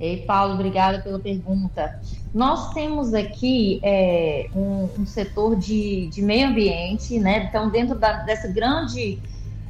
Ei, 0.00 0.18
Paulo, 0.18 0.54
obrigada 0.54 1.00
pela 1.00 1.18
pergunta. 1.18 2.00
Nós 2.32 2.72
temos 2.72 3.12
aqui 3.14 3.80
é, 3.82 4.48
um, 4.54 4.88
um, 4.98 5.06
setor 5.06 5.56
de, 5.56 6.06
de 6.08 6.22
meio 6.22 6.48
ambiente, 6.48 7.18
né? 7.18 7.46
Então, 7.48 7.68
dentro 7.68 7.98
da, 7.98 8.22
dessa 8.22 8.46
grande 8.46 9.18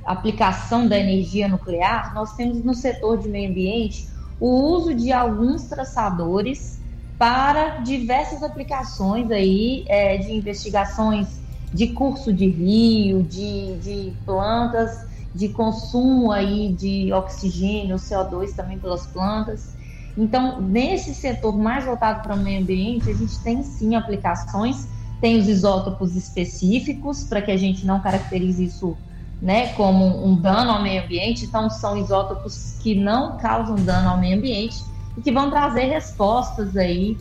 aplicação 0.04 0.86
da 0.86 0.98
energia 0.98 1.48
nuclear, 1.48 2.14
nós 2.14 2.34
temos 2.34 2.62
no 2.62 2.74
setor 2.74 3.18
de 3.18 3.28
meio 3.28 3.50
ambiente 3.50 4.06
o 4.38 4.48
uso 4.48 4.94
de 4.94 5.12
alguns 5.12 5.64
traçadores 5.64 6.77
para 7.18 7.78
diversas 7.78 8.42
aplicações 8.42 9.30
aí 9.30 9.84
é, 9.88 10.16
de 10.18 10.32
investigações 10.32 11.40
de 11.74 11.88
curso 11.88 12.32
de 12.32 12.48
rio, 12.48 13.22
de, 13.24 13.76
de 13.78 14.12
plantas, 14.24 14.90
de 15.34 15.48
consumo 15.48 16.30
aí 16.30 16.72
de 16.72 17.12
oxigênio, 17.12 17.96
CO2 17.96 18.54
também 18.54 18.78
pelas 18.78 19.06
plantas. 19.08 19.76
Então, 20.16 20.60
nesse 20.60 21.14
setor 21.14 21.58
mais 21.58 21.84
voltado 21.84 22.22
para 22.22 22.34
o 22.34 22.38
meio 22.38 22.62
ambiente, 22.62 23.10
a 23.10 23.14
gente 23.14 23.38
tem 23.40 23.62
sim 23.62 23.94
aplicações, 23.94 24.88
tem 25.20 25.38
os 25.38 25.48
isótopos 25.48 26.16
específicos 26.16 27.24
para 27.24 27.42
que 27.42 27.50
a 27.50 27.56
gente 27.56 27.84
não 27.84 28.00
caracterize 28.00 28.64
isso 28.64 28.96
né, 29.40 29.68
como 29.74 30.24
um 30.24 30.34
dano 30.40 30.70
ao 30.70 30.82
meio 30.82 31.04
ambiente. 31.04 31.44
Então, 31.44 31.68
são 31.68 31.96
isótopos 31.96 32.78
que 32.80 32.94
não 32.94 33.36
causam 33.36 33.76
dano 33.76 34.08
ao 34.08 34.18
meio 34.18 34.38
ambiente 34.38 34.76
e 35.18 35.20
que 35.20 35.32
vão 35.32 35.50
trazer 35.50 35.86
respostas 35.86 36.76
aí 36.76 37.18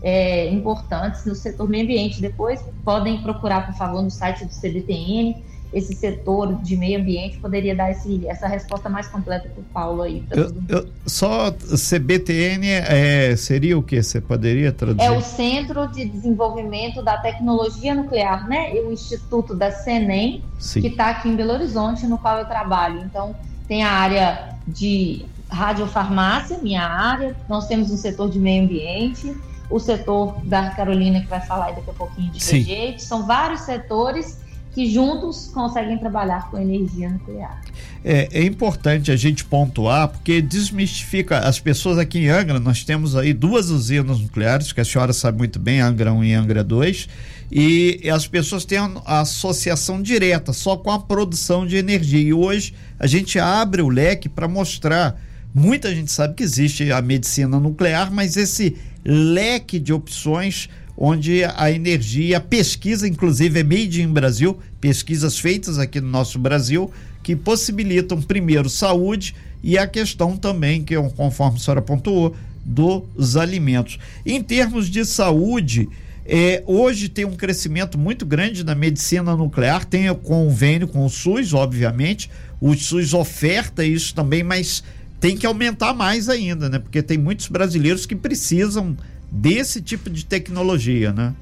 é, 0.00 0.48
importantes 0.50 1.24
no 1.26 1.34
setor 1.34 1.68
meio 1.68 1.84
ambiente. 1.84 2.20
Depois 2.20 2.62
podem 2.84 3.20
procurar, 3.20 3.66
por 3.66 3.74
favor, 3.74 4.00
no 4.02 4.10
site 4.10 4.44
do 4.44 4.50
CBTN. 4.50 5.42
Esse 5.72 5.92
setor 5.92 6.54
de 6.62 6.76
meio 6.76 7.00
ambiente 7.00 7.38
poderia 7.38 7.74
dar 7.74 7.90
esse, 7.90 8.24
essa 8.28 8.46
resposta 8.46 8.88
mais 8.88 9.08
completa 9.08 9.48
para 9.48 9.60
o 9.60 9.64
Paulo 9.72 10.02
aí. 10.02 10.24
Eu, 10.30 10.52
eu, 10.68 10.88
só 11.04 11.50
CBTN 11.50 12.68
é, 12.68 13.34
seria 13.34 13.76
o 13.76 13.82
que? 13.82 14.00
Você 14.00 14.20
poderia 14.20 14.70
traduzir? 14.70 15.02
É 15.02 15.10
o 15.10 15.20
Centro 15.20 15.88
de 15.88 16.04
Desenvolvimento 16.04 17.02
da 17.02 17.16
Tecnologia 17.16 17.92
Nuclear, 17.92 18.48
né? 18.48 18.72
E 18.72 18.80
o 18.82 18.92
Instituto 18.92 19.52
da 19.52 19.72
CENEM, 19.72 20.44
Sim. 20.60 20.80
que 20.80 20.86
está 20.86 21.10
aqui 21.10 21.28
em 21.28 21.34
Belo 21.34 21.54
Horizonte, 21.54 22.06
no 22.06 22.18
qual 22.18 22.38
eu 22.38 22.44
trabalho. 22.44 23.00
Então, 23.00 23.34
tem 23.66 23.82
a 23.82 23.90
área 23.90 24.54
de 24.68 25.26
radiofarmácia, 25.54 26.58
minha 26.58 26.86
área, 26.86 27.36
nós 27.48 27.66
temos 27.66 27.90
um 27.90 27.96
setor 27.96 28.30
de 28.30 28.38
meio 28.38 28.64
ambiente, 28.64 29.34
o 29.70 29.78
setor 29.78 30.36
da 30.44 30.70
Carolina, 30.70 31.20
que 31.20 31.26
vai 31.26 31.40
falar 31.40 31.72
daqui 31.72 31.90
a 31.90 31.94
pouquinho 31.94 32.30
de 32.30 32.42
Sim. 32.42 32.58
rejeito, 32.58 33.02
são 33.02 33.26
vários 33.26 33.60
setores 33.60 34.44
que 34.74 34.90
juntos 34.90 35.50
conseguem 35.54 35.96
trabalhar 35.96 36.50
com 36.50 36.58
energia 36.58 37.08
nuclear. 37.08 37.62
É, 38.04 38.28
é, 38.32 38.44
importante 38.44 39.12
a 39.12 39.16
gente 39.16 39.44
pontuar, 39.44 40.08
porque 40.08 40.42
desmistifica 40.42 41.38
as 41.38 41.60
pessoas 41.60 41.96
aqui 41.96 42.18
em 42.18 42.28
Angra. 42.28 42.58
Nós 42.58 42.82
temos 42.82 43.14
aí 43.14 43.32
duas 43.32 43.70
usinas 43.70 44.18
nucleares, 44.18 44.72
que 44.72 44.80
a 44.80 44.84
senhora 44.84 45.12
sabe 45.12 45.38
muito 45.38 45.60
bem, 45.60 45.80
Angra 45.80 46.12
1 46.12 46.24
e 46.24 46.34
Angra 46.34 46.64
2, 46.64 47.08
e 47.52 48.10
as 48.12 48.26
pessoas 48.26 48.64
têm 48.64 48.78
a 48.78 49.20
associação 49.20 50.02
direta 50.02 50.52
só 50.52 50.76
com 50.76 50.90
a 50.90 50.98
produção 50.98 51.64
de 51.64 51.76
energia. 51.76 52.20
E 52.20 52.34
hoje 52.34 52.74
a 52.98 53.06
gente 53.06 53.38
abre 53.38 53.80
o 53.80 53.88
leque 53.88 54.28
para 54.28 54.48
mostrar. 54.48 55.16
Muita 55.54 55.94
gente 55.94 56.10
sabe 56.10 56.34
que 56.34 56.42
existe 56.42 56.90
a 56.90 57.00
medicina 57.00 57.60
nuclear, 57.60 58.12
mas 58.12 58.36
esse 58.36 58.76
leque 59.04 59.78
de 59.78 59.92
opções 59.92 60.68
onde 60.96 61.44
a 61.44 61.70
energia, 61.70 62.38
a 62.38 62.40
pesquisa, 62.40 63.06
inclusive, 63.06 63.60
é 63.60 63.62
made 63.62 64.02
in 64.02 64.12
Brasil, 64.12 64.58
pesquisas 64.80 65.38
feitas 65.38 65.78
aqui 65.78 66.00
no 66.00 66.08
nosso 66.08 66.40
Brasil, 66.40 66.90
que 67.22 67.36
possibilitam, 67.36 68.20
primeiro, 68.20 68.68
saúde 68.68 69.36
e 69.62 69.78
a 69.78 69.86
questão 69.86 70.36
também, 70.36 70.82
que 70.82 70.96
é 70.96 71.10
conforme 71.10 71.56
a 71.56 71.60
senhora 71.60 71.80
pontuou, 71.80 72.34
dos 72.64 73.36
alimentos. 73.36 74.00
Em 74.26 74.42
termos 74.42 74.90
de 74.90 75.04
saúde, 75.04 75.88
é, 76.26 76.64
hoje 76.66 77.08
tem 77.08 77.24
um 77.24 77.36
crescimento 77.36 77.96
muito 77.96 78.26
grande 78.26 78.64
na 78.64 78.74
medicina 78.74 79.36
nuclear, 79.36 79.84
tem 79.84 80.10
o 80.10 80.16
convênio 80.16 80.88
com 80.88 81.04
o 81.04 81.10
SUS, 81.10 81.52
obviamente, 81.52 82.28
o 82.60 82.74
SUS 82.74 83.14
oferta 83.14 83.84
isso 83.84 84.14
também, 84.14 84.42
mas 84.42 84.82
tem 85.24 85.38
que 85.38 85.46
aumentar 85.46 85.94
mais 85.94 86.28
ainda, 86.28 86.68
né? 86.68 86.78
Porque 86.78 87.02
tem 87.02 87.16
muitos 87.16 87.48
brasileiros 87.48 88.04
que 88.04 88.14
precisam 88.14 88.94
desse 89.32 89.80
tipo 89.80 90.10
de 90.10 90.22
tecnologia, 90.22 91.14
né? 91.14 91.32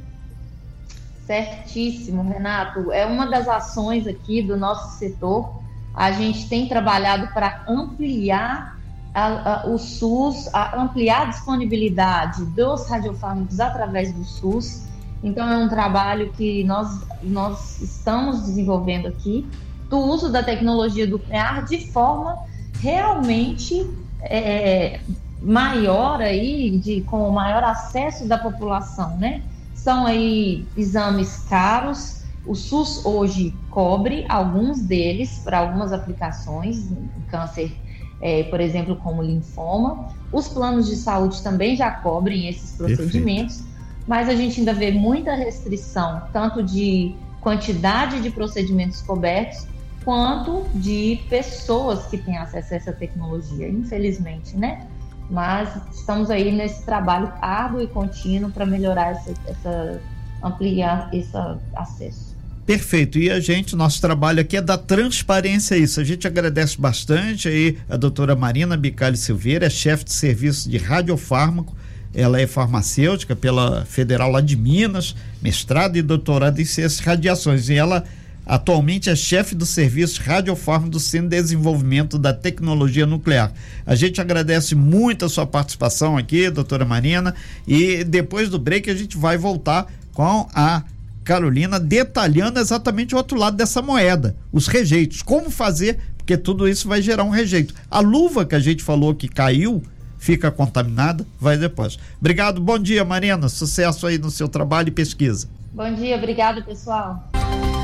Certíssimo, 1.26 2.22
Renato. 2.22 2.92
É 2.92 3.04
uma 3.04 3.26
das 3.26 3.48
ações 3.48 4.06
aqui 4.06 4.40
do 4.40 4.56
nosso 4.56 4.96
setor. 4.98 5.60
A 5.92 6.12
gente 6.12 6.48
tem 6.48 6.68
trabalhado 6.68 7.34
para 7.34 7.64
ampliar 7.66 8.78
a, 9.12 9.64
a, 9.64 9.66
o 9.66 9.76
SUS, 9.76 10.48
a 10.54 10.80
ampliar 10.80 11.22
a 11.22 11.24
disponibilidade 11.30 12.44
dos 12.44 12.88
radiofármacos 12.88 13.58
através 13.58 14.12
do 14.12 14.22
SUS. 14.24 14.84
Então, 15.24 15.48
é 15.48 15.56
um 15.56 15.68
trabalho 15.68 16.32
que 16.34 16.62
nós, 16.62 17.00
nós 17.20 17.82
estamos 17.82 18.42
desenvolvendo 18.42 19.08
aqui, 19.08 19.44
do 19.90 19.98
uso 19.98 20.30
da 20.30 20.40
tecnologia 20.40 21.04
nuclear 21.04 21.64
de 21.64 21.90
forma 21.90 22.51
realmente 22.82 23.88
é, 24.20 24.98
maior 25.40 26.20
aí, 26.20 26.78
de, 26.78 27.00
com 27.02 27.30
maior 27.30 27.62
acesso 27.62 28.26
da 28.26 28.36
população, 28.36 29.16
né? 29.18 29.40
São 29.72 30.04
aí 30.04 30.66
exames 30.76 31.44
caros. 31.48 32.22
O 32.44 32.56
SUS 32.56 33.06
hoje 33.06 33.54
cobre 33.70 34.26
alguns 34.28 34.80
deles 34.80 35.40
para 35.44 35.58
algumas 35.58 35.92
aplicações, 35.92 36.90
câncer, 37.28 37.72
é, 38.20 38.42
por 38.44 38.60
exemplo, 38.60 38.96
como 38.96 39.22
linfoma. 39.22 40.08
Os 40.32 40.48
planos 40.48 40.88
de 40.88 40.96
saúde 40.96 41.40
também 41.40 41.76
já 41.76 41.88
cobrem 41.88 42.48
esses 42.48 42.76
procedimentos, 42.76 43.58
Perfeito. 43.58 44.04
mas 44.08 44.28
a 44.28 44.34
gente 44.34 44.58
ainda 44.58 44.74
vê 44.74 44.90
muita 44.90 45.34
restrição, 45.36 46.22
tanto 46.32 46.64
de 46.64 47.14
quantidade 47.40 48.20
de 48.20 48.30
procedimentos 48.30 49.02
cobertos, 49.02 49.66
quanto 50.04 50.66
de 50.74 51.20
pessoas 51.28 52.06
que 52.06 52.18
têm 52.18 52.36
acesso 52.36 52.74
a 52.74 52.76
essa 52.76 52.92
tecnologia, 52.92 53.68
infelizmente, 53.68 54.56
né? 54.56 54.86
mas 55.32 55.70
estamos 55.94 56.30
aí 56.30 56.52
nesse 56.52 56.84
trabalho 56.84 57.32
árduo 57.40 57.80
e 57.80 57.86
contínuo 57.86 58.50
para 58.50 58.66
melhorar 58.66 59.12
essa, 59.12 59.32
essa, 59.46 60.00
ampliar 60.42 61.08
esse 61.12 61.32
acesso. 61.74 62.36
Perfeito. 62.66 63.18
E 63.18 63.30
a 63.30 63.40
gente, 63.40 63.74
nosso 63.74 64.00
trabalho 64.00 64.40
aqui 64.40 64.58
é 64.58 64.60
dar 64.60 64.78
transparência 64.78 65.74
a 65.74 65.78
isso. 65.78 65.98
A 65.98 66.04
gente 66.04 66.26
agradece 66.26 66.78
bastante 66.78 67.48
aí 67.48 67.78
a 67.88 67.96
doutora 67.96 68.36
Marina 68.36 68.76
Bicalho 68.76 69.16
Silveira, 69.16 69.66
é 69.66 69.70
chefe 69.70 70.04
de 70.04 70.12
serviço 70.12 70.68
de 70.68 70.76
radiofármaco. 70.76 71.74
Ela 72.14 72.38
é 72.38 72.46
farmacêutica 72.46 73.34
pela 73.34 73.86
Federal 73.86 74.30
lá 74.30 74.42
de 74.42 74.54
Minas, 74.54 75.16
mestrado 75.40 75.96
e 75.96 76.02
doutorado 76.02 76.60
em 76.60 76.64
ciências 76.64 77.00
radiações. 77.00 77.70
E 77.70 77.74
ela 77.74 78.04
Atualmente 78.44 79.08
é 79.08 79.14
chefe 79.14 79.54
do 79.54 79.64
serviço 79.64 80.20
Radiofarm 80.22 80.88
do 80.88 80.98
Centro 80.98 81.28
de 81.28 81.40
Desenvolvimento 81.40 82.18
da 82.18 82.32
Tecnologia 82.32 83.06
Nuclear. 83.06 83.52
A 83.86 83.94
gente 83.94 84.20
agradece 84.20 84.74
muito 84.74 85.24
a 85.24 85.28
sua 85.28 85.46
participação 85.46 86.16
aqui, 86.16 86.50
doutora 86.50 86.84
Marina, 86.84 87.34
e 87.66 88.02
depois 88.02 88.48
do 88.48 88.58
break 88.58 88.90
a 88.90 88.94
gente 88.94 89.16
vai 89.16 89.38
voltar 89.38 89.86
com 90.12 90.48
a 90.52 90.82
Carolina 91.24 91.78
detalhando 91.78 92.58
exatamente 92.58 93.14
o 93.14 93.18
outro 93.18 93.38
lado 93.38 93.56
dessa 93.56 93.80
moeda, 93.80 94.36
os 94.52 94.66
rejeitos, 94.66 95.22
como 95.22 95.48
fazer, 95.48 95.98
porque 96.18 96.36
tudo 96.36 96.68
isso 96.68 96.88
vai 96.88 97.00
gerar 97.00 97.24
um 97.24 97.30
rejeito. 97.30 97.74
A 97.90 98.00
luva 98.00 98.44
que 98.44 98.56
a 98.56 98.60
gente 98.60 98.82
falou 98.82 99.14
que 99.14 99.28
caiu, 99.28 99.82
fica 100.18 100.50
contaminada, 100.50 101.24
vai 101.40 101.56
depois. 101.56 101.98
Obrigado, 102.20 102.60
bom 102.60 102.78
dia, 102.78 103.04
Marina. 103.04 103.48
Sucesso 103.48 104.06
aí 104.06 104.18
no 104.18 104.30
seu 104.30 104.48
trabalho 104.48 104.88
e 104.88 104.92
pesquisa. 104.92 105.48
Bom 105.72 105.94
dia, 105.94 106.16
obrigado, 106.16 106.62
pessoal. 106.64 107.30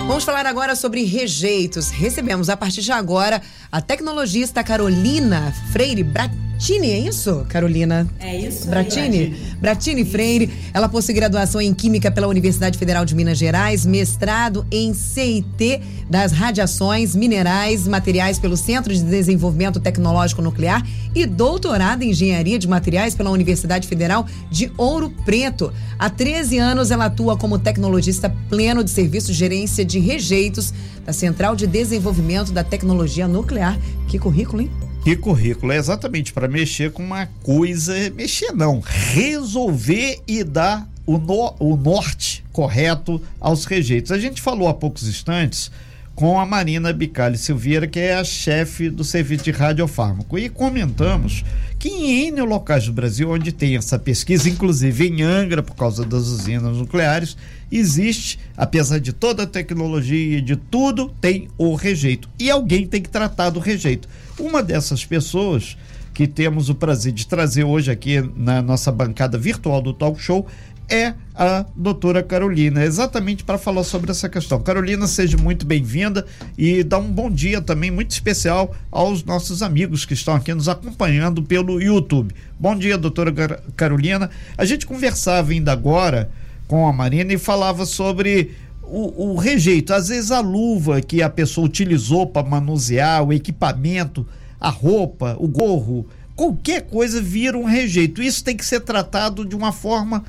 Vamos 0.09 0.25
falar 0.25 0.47
agora 0.47 0.75
sobre 0.75 1.05
rejeitos. 1.05 1.90
Recebemos 1.90 2.49
a 2.49 2.57
partir 2.57 2.81
de 2.81 2.90
agora 2.90 3.42
a 3.71 3.83
tecnologista 3.83 4.64
Carolina 4.64 5.53
Freire 5.71 6.03
Brat 6.03 6.47
Bratini, 6.59 6.90
é 6.90 6.99
isso, 6.99 7.47
Carolina? 7.49 8.05
É 8.18 8.37
isso. 8.37 8.66
Bratini? 8.66 9.18
Aí, 9.18 9.37
Bratini 9.61 10.05
Freire. 10.05 10.51
Ela 10.75 10.88
possui 10.88 11.14
graduação 11.14 11.61
em 11.61 11.73
Química 11.73 12.11
pela 12.11 12.27
Universidade 12.27 12.77
Federal 12.77 13.05
de 13.05 13.14
Minas 13.14 13.38
Gerais, 13.38 13.87
mestrado 13.87 14.66
em 14.68 14.92
CIT 14.92 15.81
das 16.11 16.33
Radiações 16.33 17.14
Minerais 17.14 17.87
Materiais 17.87 18.40
pelo 18.40 18.57
Centro 18.57 18.92
de 18.92 19.05
Desenvolvimento 19.05 19.79
Tecnológico 19.79 20.42
Nuclear 20.42 20.85
e 21.14 21.27
doutorado 21.27 22.03
em 22.03 22.11
Engenharia 22.11 22.59
de 22.59 22.66
Materiais 22.66 23.14
pela 23.14 23.31
Universidade 23.31 23.87
Federal 23.87 24.27
de 24.51 24.73
Ouro 24.77 25.11
Preto. 25.25 25.73
Há 25.97 26.11
13 26.11 26.59
anos 26.59 26.90
ela 26.90 27.05
atua 27.05 27.37
como 27.37 27.57
tecnologista 27.61 28.35
pleno 28.49 28.83
de 28.83 28.90
serviço 28.90 29.29
de 29.29 29.35
gerência 29.35 29.85
de 29.85 30.01
rejeitos 30.01 30.75
da 31.07 31.12
Central 31.12 31.55
de 31.55 31.68
Desenvolvimento 31.68 32.51
da 32.51 32.64
Tecnologia 32.64 33.29
Nuclear. 33.29 33.79
Que 34.09 34.18
currículo, 34.18 34.62
hein? 34.62 34.88
Que 35.09 35.16
currículo 35.16 35.73
é 35.73 35.79
exatamente 35.79 36.35
para 36.35 36.47
mexer 36.47 36.92
com 36.92 37.03
uma 37.03 37.25
coisa, 37.42 37.94
mexer 38.11 38.53
não, 38.53 38.81
resolver 38.81 40.21
e 40.29 40.44
dar 40.44 40.87
o, 41.07 41.16
no, 41.16 41.55
o 41.59 41.77
norte 41.79 42.44
correto 42.53 43.18
aos 43.40 43.64
rejeitos. 43.64 44.12
A 44.12 44.18
gente 44.18 44.42
falou 44.42 44.68
há 44.68 44.75
poucos 44.75 45.09
instantes 45.09 45.71
com 46.18 46.37
a 46.37 46.44
Marina 46.44 46.92
Bicalli 46.92 47.38
Silveira, 47.38 47.87
que 47.87 48.00
é 48.00 48.16
a 48.16 48.24
chefe 48.24 48.90
do 48.90 49.04
serviço 49.04 49.44
de 49.44 49.52
radiofármaco, 49.52 50.37
e 50.37 50.48
comentamos 50.48 51.44
que 51.78 51.88
em 51.88 52.26
N 52.26 52.40
locais 52.40 52.87
do 52.87 52.92
Brasil 52.92 53.31
onde 53.31 53.52
tem 53.52 53.76
essa 53.76 53.96
pesquisa, 54.00 54.48
inclusive 54.50 55.07
em 55.07 55.22
Angra, 55.22 55.62
por 55.62 55.76
causa 55.76 56.04
das 56.04 56.26
usinas 56.26 56.76
nucleares, 56.76 57.37
existe, 57.70 58.37
apesar 58.57 58.98
de 58.98 59.12
toda 59.12 59.44
a 59.44 59.46
tecnologia 59.46 60.38
e 60.38 60.40
de 60.40 60.57
tudo, 60.57 61.14
tem 61.20 61.46
o 61.57 61.76
rejeito. 61.76 62.28
E 62.37 62.50
alguém 62.50 62.85
tem 62.85 63.00
que 63.00 63.09
tratar 63.09 63.50
do 63.50 63.61
rejeito. 63.61 64.09
Uma 64.40 64.61
dessas 64.61 65.04
pessoas 65.04 65.78
que 66.12 66.26
temos 66.26 66.68
o 66.68 66.74
prazer 66.74 67.12
de 67.12 67.28
trazer 67.28 67.62
hoje 67.62 67.92
aqui 67.92 68.20
na 68.35 68.61
nossa 68.61 68.90
bancada 68.90 69.38
virtual 69.38 69.81
do 69.81 69.92
Talk 69.92 70.20
Show 70.20 70.48
é 70.88 71.12
a 71.35 71.64
doutora 71.77 72.22
Carolina, 72.22 72.83
exatamente 72.83 73.44
para 73.44 73.59
falar 73.59 73.85
sobre 73.85 74.11
essa 74.11 74.29
questão. 74.29 74.61
Carolina, 74.61 75.07
seja 75.07 75.37
muito 75.37 75.66
bem-vinda 75.66 76.27
e 76.57 76.83
dá 76.83 76.98
um 76.98 77.11
bom 77.11 77.31
dia 77.31 77.61
também 77.61 77.90
muito 77.90 78.11
especial 78.11 78.74
aos 78.90 79.22
nossos 79.22 79.62
amigos 79.62 80.05
que 80.05 80.14
estão 80.14 80.35
aqui 80.35 80.53
nos 80.55 80.68
acompanhando 80.68 81.42
pelo 81.42 81.81
YouTube. 81.81 82.35
Bom 82.59 82.77
dia, 82.77 82.96
doutora 82.96 83.33
Carolina. 83.77 84.31
A 84.57 84.64
gente 84.64 84.87
conversava 84.87 85.53
ainda 85.53 85.72
agora 85.72 86.31
com 86.66 86.88
a 86.88 86.92
Marina 86.92 87.33
e 87.33 87.38
falava 87.38 87.85
sobre 87.87 88.57
o, 88.83 89.33
o 89.33 89.37
rejeito, 89.37 89.92
às 89.92 90.09
vezes 90.09 90.31
a 90.31 90.40
luva 90.40 91.01
que 91.01 91.22
a 91.22 91.29
pessoa 91.29 91.66
utilizou 91.66 92.27
para 92.27 92.46
manusear, 92.48 93.22
o 93.22 93.33
equipamento, 93.33 94.27
a 94.59 94.70
roupa, 94.70 95.37
o 95.38 95.46
gorro, 95.46 96.07
qualquer 96.35 96.83
coisa 96.83 97.20
vira 97.20 97.57
um 97.57 97.64
rejeito. 97.64 98.22
Isso 98.22 98.42
tem 98.42 98.57
que 98.57 98.64
ser 98.64 98.81
tratado 98.81 99.44
de 99.44 99.55
uma 99.55 99.72
forma 99.72 100.24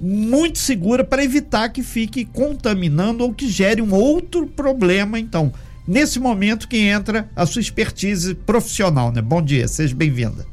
muito 0.00 0.58
segura 0.58 1.04
para 1.04 1.22
evitar 1.22 1.68
que 1.68 1.82
fique 1.82 2.24
contaminando 2.24 3.22
ou 3.22 3.34
que 3.34 3.48
gere 3.48 3.82
um 3.82 3.92
outro 3.92 4.46
problema. 4.46 5.18
Então, 5.18 5.52
nesse 5.86 6.18
momento 6.18 6.66
que 6.66 6.78
entra 6.78 7.28
a 7.36 7.44
sua 7.44 7.60
expertise 7.60 8.34
profissional, 8.34 9.12
né? 9.12 9.20
Bom 9.20 9.42
dia, 9.42 9.68
seja 9.68 9.94
bem-vinda. 9.94 10.46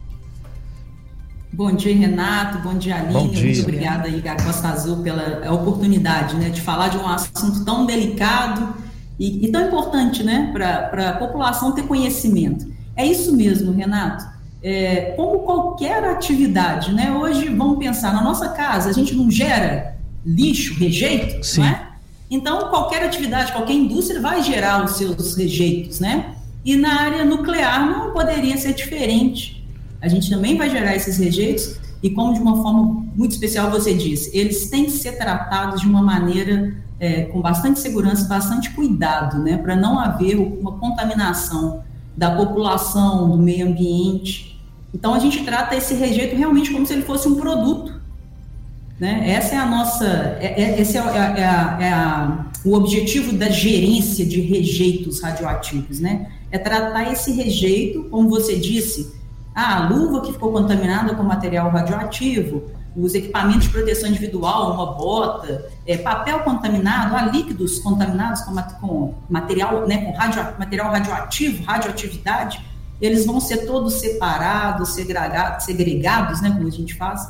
Bom 1.51 1.73
dia, 1.73 1.95
Renato. 1.95 2.59
Bom 2.59 2.77
dia, 2.77 2.97
Aline. 2.97 3.13
Bom 3.13 3.29
dia. 3.29 3.45
Muito 3.45 3.61
obrigada 3.61 4.07
aí, 4.07 4.21
Costa 4.43 4.67
Azul, 4.67 4.97
pela 4.97 5.51
oportunidade 5.53 6.35
né, 6.35 6.49
de 6.49 6.61
falar 6.61 6.89
de 6.89 6.97
um 6.97 7.07
assunto 7.07 7.63
tão 7.63 7.85
delicado 7.85 8.75
e, 9.17 9.45
e 9.45 9.51
tão 9.51 9.65
importante 9.65 10.23
né, 10.23 10.51
para 10.51 11.09
a 11.09 11.13
população 11.13 11.71
ter 11.71 11.83
conhecimento. 11.83 12.67
É 12.95 13.05
isso 13.05 13.35
mesmo, 13.35 13.71
Renato. 13.71 14.36
É, 14.61 15.13
como 15.15 15.39
qualquer 15.39 16.03
atividade, 16.03 16.93
né? 16.93 17.11
Hoje, 17.11 17.47
vamos 17.49 17.77
pensar, 17.77 18.13
na 18.13 18.21
nossa 18.21 18.49
casa, 18.49 18.89
a 18.89 18.93
gente 18.93 19.15
não 19.15 19.29
gera 19.29 19.95
lixo, 20.25 20.73
rejeito, 20.73 21.45
Sim. 21.45 21.61
não 21.61 21.67
é? 21.67 21.87
Então, 22.29 22.69
qualquer 22.69 23.03
atividade, 23.03 23.51
qualquer 23.51 23.73
indústria 23.73 24.19
vai 24.19 24.43
gerar 24.43 24.83
os 24.83 24.97
seus 24.97 25.35
rejeitos, 25.35 25.99
né? 25.99 26.35
E 26.65 26.75
na 26.75 27.01
área 27.01 27.23
nuclear 27.23 27.89
não 27.89 28.11
poderia 28.11 28.57
ser 28.57 28.73
diferente. 28.73 29.65
A 30.01 30.07
gente 30.07 30.29
também 30.29 30.57
vai 30.57 30.69
gerar 30.69 30.95
esses 30.95 31.17
rejeitos 31.17 31.77
e 32.03 32.09
como 32.09 32.33
de 32.33 32.39
uma 32.39 32.61
forma 32.61 33.05
muito 33.15 33.31
especial 33.31 33.71
você 33.71 33.93
disse, 33.93 34.37
eles 34.37 34.69
têm 34.69 34.85
que 34.85 34.91
ser 34.91 35.13
tratados 35.17 35.81
de 35.81 35.87
uma 35.87 36.01
maneira 36.01 36.75
é, 36.99 37.23
com 37.23 37.41
bastante 37.41 37.79
segurança, 37.79 38.27
bastante 38.27 38.71
cuidado, 38.71 39.39
né, 39.39 39.57
para 39.57 39.75
não 39.75 39.99
haver 39.99 40.35
uma 40.35 40.73
contaminação 40.73 41.83
da 42.17 42.31
população, 42.31 43.29
do 43.29 43.37
meio 43.37 43.67
ambiente. 43.67 44.59
Então 44.93 45.13
a 45.13 45.19
gente 45.19 45.43
trata 45.43 45.75
esse 45.75 45.93
rejeito 45.93 46.35
realmente 46.35 46.71
como 46.71 46.85
se 46.85 46.93
ele 46.93 47.03
fosse 47.03 47.27
um 47.27 47.35
produto. 47.35 47.93
Né? 48.99 49.29
Essa 49.29 49.53
é 49.53 49.57
a 49.59 49.65
nossa, 49.67 50.05
é, 50.39 50.55
é, 50.57 50.81
esse 50.81 50.97
é, 50.97 51.01
é, 51.01 51.03
é, 51.05 51.85
é 51.87 51.93
a, 51.93 52.47
o 52.65 52.73
objetivo 52.73 53.33
da 53.33 53.47
gerência 53.49 54.25
de 54.25 54.41
rejeitos 54.41 55.21
radioativos, 55.21 55.99
né? 55.99 56.31
É 56.49 56.57
tratar 56.57 57.11
esse 57.11 57.31
rejeito, 57.31 58.05
como 58.05 58.27
você 58.27 58.55
disse, 58.55 59.16
ah, 59.59 59.77
a 59.77 59.89
luva 59.89 60.21
que 60.21 60.31
ficou 60.31 60.51
contaminada 60.51 61.15
com 61.15 61.23
material 61.23 61.71
radioativo, 61.71 62.69
os 62.95 63.15
equipamentos 63.15 63.63
de 63.63 63.69
proteção 63.69 64.07
individual, 64.07 64.75
uma 64.75 64.93
bota, 64.93 65.65
é, 65.87 65.97
papel 65.97 66.41
contaminado, 66.41 67.15
há 67.15 67.23
líquidos 67.23 67.79
contaminados 67.79 68.41
com, 68.41 68.55
com 68.79 69.15
material, 69.27 69.87
né, 69.87 70.05
com 70.05 70.15
radio, 70.15 70.43
material 70.59 70.91
radioativo, 70.91 71.63
radioatividade, 71.63 72.63
eles 73.01 73.25
vão 73.25 73.39
ser 73.39 73.65
todos 73.65 73.95
separados, 73.95 74.89
segregados, 74.89 75.65
segregados 75.65 76.39
né, 76.39 76.51
como 76.51 76.67
a 76.67 76.71
gente 76.71 76.93
faz, 76.93 77.27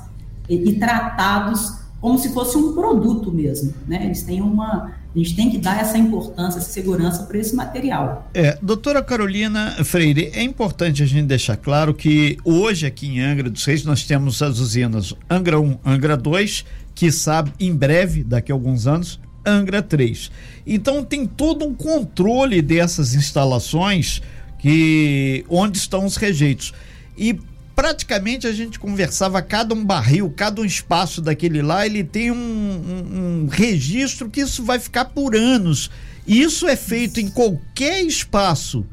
e, 0.50 0.56
e 0.70 0.78
tratados 0.78 1.80
como 2.02 2.20
se 2.20 2.34
fosse 2.34 2.58
um 2.58 2.74
produto 2.74 3.32
mesmo, 3.32 3.74
né? 3.88 4.04
Eles 4.04 4.22
têm 4.24 4.42
uma, 4.42 4.92
a 5.16 5.18
gente 5.18 5.36
tem 5.36 5.50
que 5.50 5.58
dar 5.58 5.80
essa 5.80 5.98
importância, 5.98 6.60
essa 6.60 6.70
segurança 6.70 7.24
para 7.24 7.38
esse 7.38 7.56
material. 7.56 8.30
É, 8.34 8.58
doutora 8.62 9.02
Carolina 9.02 9.84
Freire, 9.84 10.32
é 10.34 10.44
importante 10.44 11.02
a 11.02 11.06
gente 11.06 11.26
deixar 11.26 11.58
claro 11.58 11.94
que 11.94 12.38
hoje 12.44 12.86
aqui 12.86 13.08
em 13.08 13.20
Angra 13.20 13.50
dos 13.50 13.66
Reis 13.66 13.84
nós 13.84 14.04
temos 14.06 14.42
as 14.42 14.60
usinas 14.60 15.14
Angra 15.30 15.60
1, 15.60 15.80
Angra 15.86 16.16
2, 16.16 16.66
que 16.94 17.12
sabe 17.12 17.52
em 17.60 17.74
breve, 17.74 18.24
daqui 18.24 18.52
a 18.52 18.56
alguns 18.56 18.86
anos, 18.86 19.20
Angra 19.46 19.82
3. 19.82 20.32
Então 20.66 21.04
tem 21.04 21.26
todo 21.26 21.66
um 21.66 21.74
controle 21.74 22.62
dessas 22.62 23.16
instalações 23.16 24.22
que 24.60 25.46
onde 25.50 25.78
estão 25.78 26.06
os 26.06 26.18
rejeitos. 26.18 26.74
E 27.18 27.40
praticamente 27.78 28.48
a 28.48 28.52
gente 28.52 28.80
conversava 28.80 29.40
cada 29.40 29.76
um 29.76 29.86
barril, 29.86 30.34
cada 30.36 30.60
um 30.60 30.66
espaço 30.66 31.22
daquele 31.22 31.62
lá, 31.62 31.86
ele 31.86 32.04
tem 32.04 32.32
um, 32.32 32.36
um, 32.36 33.44
um 33.44 33.48
registro 33.48 34.32
que 34.32 34.42
isso 34.42 34.64
vai 34.64 34.80
ficar 34.80 35.06
por 35.06 35.36
anos. 35.36 35.92
Isso 36.26 36.68
é 36.68 36.76
feito 36.76 37.20
em 37.20 37.30
qualquer 37.30 38.02
espaço 38.02 38.84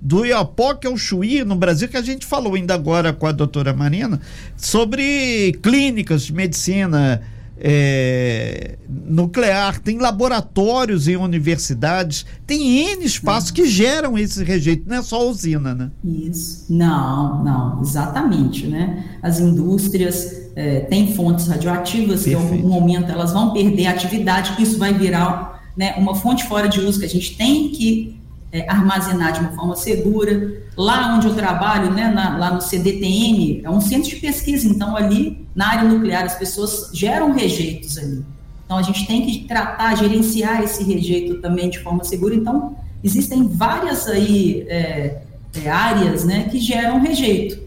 do 0.00 0.26
Iapoque 0.26 0.88
ao 0.88 0.96
Chuí, 0.96 1.44
no 1.44 1.54
Brasil, 1.54 1.86
que 1.88 1.96
a 1.96 2.02
gente 2.02 2.26
falou 2.26 2.56
ainda 2.56 2.74
agora 2.74 3.12
com 3.12 3.28
a 3.28 3.32
doutora 3.32 3.72
Marina, 3.72 4.20
sobre 4.56 5.56
clínicas 5.62 6.24
de 6.24 6.32
medicina, 6.32 7.22
é, 7.64 8.76
nuclear, 8.88 9.78
tem 9.78 9.98
laboratórios 9.98 11.06
em 11.06 11.14
universidades, 11.16 12.26
tem 12.44 12.90
N 12.90 13.04
espaços 13.04 13.52
que 13.52 13.68
geram 13.68 14.18
esse 14.18 14.42
rejeito, 14.42 14.88
não 14.88 14.96
é 14.96 15.02
só 15.02 15.20
a 15.20 15.24
usina, 15.24 15.72
né? 15.72 15.90
Isso. 16.04 16.66
Não, 16.68 17.44
não, 17.44 17.80
exatamente, 17.80 18.66
né? 18.66 19.04
As 19.22 19.38
indústrias 19.38 20.50
é, 20.56 20.80
têm 20.80 21.14
fontes 21.14 21.46
radioativas 21.46 22.24
Perfeito. 22.24 22.48
que 22.48 22.54
em 22.54 22.56
algum 22.56 22.68
momento 22.68 23.12
elas 23.12 23.32
vão 23.32 23.52
perder 23.52 23.86
a 23.86 23.90
atividade, 23.92 24.60
isso 24.60 24.76
vai 24.76 24.92
virar 24.92 25.62
né, 25.76 25.94
uma 25.96 26.16
fonte 26.16 26.44
fora 26.44 26.68
de 26.68 26.80
uso 26.80 26.98
que 26.98 27.06
a 27.06 27.08
gente 27.08 27.36
tem 27.36 27.68
que 27.70 28.20
é, 28.52 28.68
armazenar 28.70 29.32
de 29.32 29.40
uma 29.40 29.52
forma 29.52 29.74
segura. 29.74 30.62
Lá 30.76 31.14
onde 31.16 31.26
eu 31.26 31.34
trabalho, 31.34 31.90
né, 31.90 32.08
na, 32.08 32.36
lá 32.36 32.50
no 32.52 32.60
CDTM, 32.60 33.62
é 33.64 33.70
um 33.70 33.80
centro 33.80 34.10
de 34.10 34.16
pesquisa, 34.16 34.68
então 34.68 34.94
ali 34.94 35.46
na 35.54 35.68
área 35.68 35.88
nuclear 35.88 36.24
as 36.24 36.34
pessoas 36.34 36.90
geram 36.92 37.32
rejeitos 37.32 37.96
ali. 37.96 38.24
Então 38.64 38.76
a 38.76 38.82
gente 38.82 39.06
tem 39.06 39.26
que 39.26 39.44
tratar, 39.44 39.96
gerenciar 39.96 40.62
esse 40.62 40.84
rejeito 40.84 41.40
também 41.40 41.68
de 41.70 41.78
forma 41.78 42.04
segura. 42.04 42.34
Então 42.34 42.76
existem 43.02 43.48
várias 43.48 44.06
aí 44.06 44.64
é, 44.68 45.22
é, 45.62 45.70
áreas, 45.70 46.24
né, 46.24 46.44
que 46.44 46.58
geram 46.58 47.00
rejeito. 47.00 47.60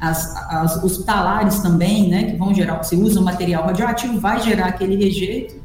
As, 0.00 0.34
as, 0.50 0.82
os 0.82 1.04
talares 1.04 1.60
também, 1.60 2.08
né, 2.08 2.24
que 2.24 2.36
vão 2.36 2.52
gerar, 2.52 2.82
você 2.82 2.96
usa 2.96 3.20
o 3.20 3.22
material 3.22 3.64
radioativo, 3.64 4.18
vai 4.18 4.42
gerar 4.42 4.66
aquele 4.66 4.96
rejeito. 4.96 5.62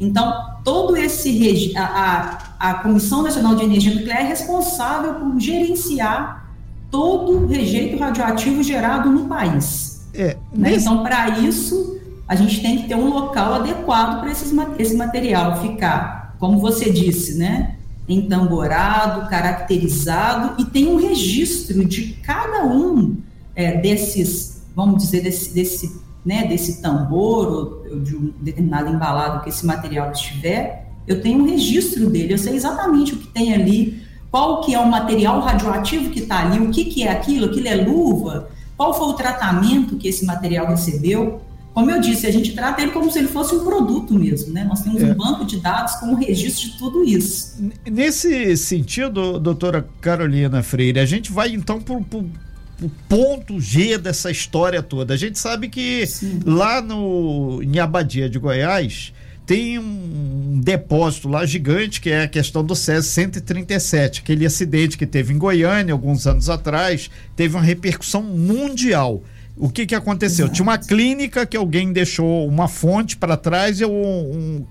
Então, 0.00 0.34
todo 0.64 0.96
esse 0.96 1.72
a, 1.76 1.82
a, 1.82 2.38
a 2.62 2.74
Comissão 2.74 3.24
Nacional 3.24 3.56
de 3.56 3.64
Energia 3.64 3.92
Nuclear 3.92 4.20
é 4.20 4.28
responsável 4.28 5.14
por 5.14 5.40
gerenciar 5.40 6.48
todo 6.92 7.32
o 7.32 7.46
rejeito 7.48 7.98
radioativo 7.98 8.62
gerado 8.62 9.10
no 9.10 9.26
país. 9.26 10.06
É, 10.14 10.36
né? 10.54 10.76
Então, 10.76 11.02
para 11.02 11.40
isso, 11.40 11.98
a 12.28 12.36
gente 12.36 12.62
tem 12.62 12.78
que 12.78 12.86
ter 12.86 12.94
um 12.94 13.08
local 13.08 13.54
adequado 13.54 14.20
para 14.20 14.30
esse 14.30 14.94
material 14.94 15.60
ficar, 15.60 16.36
como 16.38 16.60
você 16.60 16.88
disse, 16.88 17.36
né? 17.36 17.74
Entamborado, 18.08 19.28
caracterizado 19.28 20.62
e 20.62 20.64
tem 20.64 20.86
um 20.86 20.98
registro 20.98 21.84
de 21.84 22.12
cada 22.22 22.64
um 22.64 23.16
é, 23.56 23.80
desses, 23.80 24.62
vamos 24.76 25.02
dizer, 25.02 25.22
desse, 25.22 25.52
desse 25.52 26.00
né, 26.24 26.46
desse 26.46 26.80
tambor 26.80 27.82
ou 27.90 27.98
de 27.98 28.14
um 28.14 28.32
determinado 28.40 28.88
embalado 28.88 29.42
que 29.42 29.48
esse 29.48 29.66
material 29.66 30.12
estiver, 30.12 30.91
eu 31.06 31.20
tenho 31.20 31.40
um 31.40 31.46
registro 31.48 32.08
dele, 32.08 32.34
eu 32.34 32.38
sei 32.38 32.54
exatamente 32.54 33.14
o 33.14 33.16
que 33.16 33.26
tem 33.28 33.52
ali, 33.52 34.02
qual 34.30 34.62
que 34.62 34.74
é 34.74 34.78
o 34.78 34.90
material 34.90 35.40
radioativo 35.40 36.10
que 36.10 36.20
está 36.20 36.40
ali, 36.40 36.58
o 36.58 36.70
que, 36.70 36.86
que 36.86 37.02
é 37.02 37.10
aquilo, 37.10 37.46
aquilo 37.46 37.68
é 37.68 37.74
luva, 37.76 38.48
qual 38.76 38.94
foi 38.94 39.08
o 39.08 39.12
tratamento 39.12 39.96
que 39.96 40.08
esse 40.08 40.24
material 40.24 40.66
recebeu. 40.66 41.42
Como 41.74 41.90
eu 41.90 42.00
disse, 42.00 42.26
a 42.26 42.30
gente 42.30 42.52
trata 42.52 42.82
ele 42.82 42.92
como 42.92 43.10
se 43.10 43.18
ele 43.18 43.28
fosse 43.28 43.54
um 43.54 43.64
produto 43.64 44.12
mesmo, 44.12 44.52
né? 44.52 44.64
Nós 44.64 44.82
temos 44.82 45.02
é. 45.02 45.06
um 45.06 45.14
banco 45.14 45.44
de 45.44 45.58
dados 45.58 45.94
com 45.94 46.12
o 46.12 46.14
registro 46.14 46.70
de 46.70 46.78
tudo 46.78 47.04
isso. 47.04 47.56
Nesse 47.90 48.56
sentido, 48.56 49.38
doutora 49.38 49.86
Carolina 50.00 50.62
Freire, 50.62 51.00
a 51.00 51.06
gente 51.06 51.32
vai 51.32 51.50
então 51.50 51.80
para 51.80 51.94
o 51.96 52.90
ponto 53.08 53.60
G 53.60 53.96
dessa 53.96 54.30
história 54.30 54.82
toda. 54.82 55.14
A 55.14 55.16
gente 55.16 55.38
sabe 55.38 55.68
que 55.68 56.06
Sim. 56.06 56.40
lá 56.44 56.82
no 56.82 57.62
em 57.62 57.78
Abadia 57.78 58.28
de 58.28 58.38
Goiás 58.38 59.12
tem 59.46 59.78
um 59.78 60.60
depósito 60.62 61.28
lá 61.28 61.44
gigante 61.44 62.00
que 62.00 62.10
é 62.10 62.22
a 62.22 62.28
questão 62.28 62.64
do 62.64 62.74
SES 62.74 63.06
137, 63.06 64.20
aquele 64.20 64.46
acidente 64.46 64.96
que 64.96 65.06
teve 65.06 65.34
em 65.34 65.38
Goiânia 65.38 65.92
alguns 65.92 66.26
anos 66.26 66.48
atrás, 66.48 67.10
teve 67.34 67.56
uma 67.56 67.62
repercussão 67.62 68.22
mundial. 68.22 69.22
O 69.56 69.68
que 69.68 69.84
que 69.84 69.94
aconteceu? 69.94 70.46
Exato. 70.46 70.54
Tinha 70.54 70.62
uma 70.64 70.78
clínica 70.78 71.44
que 71.44 71.56
alguém 71.56 71.92
deixou 71.92 72.48
uma 72.48 72.68
fonte 72.68 73.16
para 73.16 73.36
trás 73.36 73.80
e 73.80 73.84
um, 73.84 73.90
um, 73.90 74.66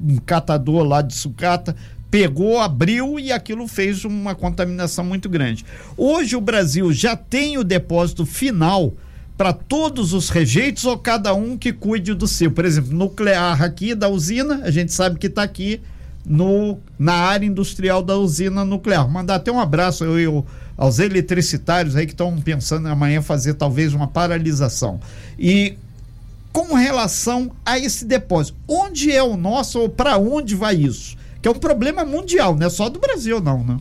um 0.00 0.16
catador 0.18 0.82
lá 0.84 1.02
de 1.02 1.14
sucata 1.14 1.76
pegou, 2.10 2.58
abriu 2.58 3.18
e 3.18 3.30
aquilo 3.30 3.68
fez 3.68 4.04
uma 4.04 4.34
contaminação 4.34 5.04
muito 5.04 5.28
grande. 5.28 5.64
Hoje 5.96 6.36
o 6.36 6.40
Brasil 6.40 6.92
já 6.92 7.16
tem 7.16 7.58
o 7.58 7.64
depósito 7.64 8.24
final 8.24 8.94
para 9.38 9.52
todos 9.52 10.12
os 10.12 10.28
rejeitos 10.28 10.84
ou 10.84 10.98
cada 10.98 11.32
um 11.32 11.56
que 11.56 11.72
cuide 11.72 12.12
do 12.12 12.26
seu. 12.26 12.50
Por 12.50 12.64
exemplo, 12.64 12.92
nuclear 12.92 13.62
aqui 13.62 13.94
da 13.94 14.08
usina, 14.08 14.60
a 14.64 14.70
gente 14.70 14.92
sabe 14.92 15.18
que 15.18 15.28
está 15.28 15.42
aqui 15.44 15.80
no, 16.26 16.78
na 16.98 17.14
área 17.14 17.46
industrial 17.46 18.02
da 18.02 18.16
usina 18.16 18.64
nuclear. 18.64 19.08
Mandar 19.08 19.36
até 19.36 19.50
um 19.50 19.60
abraço 19.60 20.04
eu, 20.04 20.18
eu, 20.18 20.46
aos 20.76 20.98
eletricitários 20.98 21.96
aí 21.96 22.04
que 22.04 22.12
estão 22.12 22.36
pensando 22.38 22.88
amanhã 22.88 23.22
fazer 23.22 23.54
talvez 23.54 23.94
uma 23.94 24.08
paralisação. 24.08 25.00
E 25.38 25.78
com 26.52 26.74
relação 26.74 27.50
a 27.64 27.78
esse 27.78 28.04
depósito, 28.04 28.58
onde 28.66 29.12
é 29.12 29.22
o 29.22 29.36
nosso 29.36 29.78
ou 29.78 29.88
para 29.88 30.18
onde 30.18 30.54
vai 30.54 30.74
isso? 30.74 31.16
que 31.40 31.48
é 31.48 31.50
um 31.50 31.54
problema 31.54 32.04
mundial, 32.04 32.56
não 32.56 32.66
é 32.66 32.70
só 32.70 32.88
do 32.88 32.98
Brasil, 32.98 33.40
não, 33.40 33.62
né? 33.62 33.78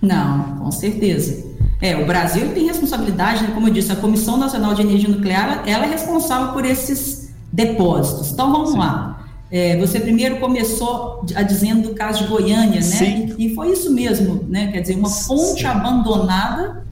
Não, 0.00 0.58
com 0.58 0.70
certeza. 0.70 1.44
É, 1.84 1.94
o 1.94 2.06
Brasil 2.06 2.54
tem 2.54 2.64
responsabilidade, 2.64 3.42
né? 3.42 3.50
como 3.52 3.68
eu 3.68 3.72
disse, 3.74 3.92
a 3.92 3.96
Comissão 3.96 4.38
Nacional 4.38 4.72
de 4.72 4.80
Energia 4.80 5.10
Nuclear, 5.10 5.64
ela 5.66 5.84
é 5.84 5.90
responsável 5.90 6.54
por 6.54 6.64
esses 6.64 7.34
depósitos. 7.52 8.32
Então, 8.32 8.50
vamos 8.50 8.70
Sim. 8.70 8.78
lá. 8.78 9.26
É, 9.50 9.76
você 9.76 10.00
primeiro 10.00 10.40
começou 10.40 11.26
a 11.36 11.42
dizendo 11.42 11.90
do 11.90 11.94
caso 11.94 12.22
de 12.22 12.30
Goiânia, 12.30 12.80
né? 12.80 12.80
Sim. 12.80 13.34
E, 13.38 13.54
foi 13.54 13.72
isso 13.72 13.92
mesmo, 13.92 14.46
né? 14.48 14.72
Quer 14.72 14.80
dizer, 14.80 14.96
uma 14.96 15.10
fonte 15.10 15.60
Sim. 15.60 15.66
abandonada 15.66 16.86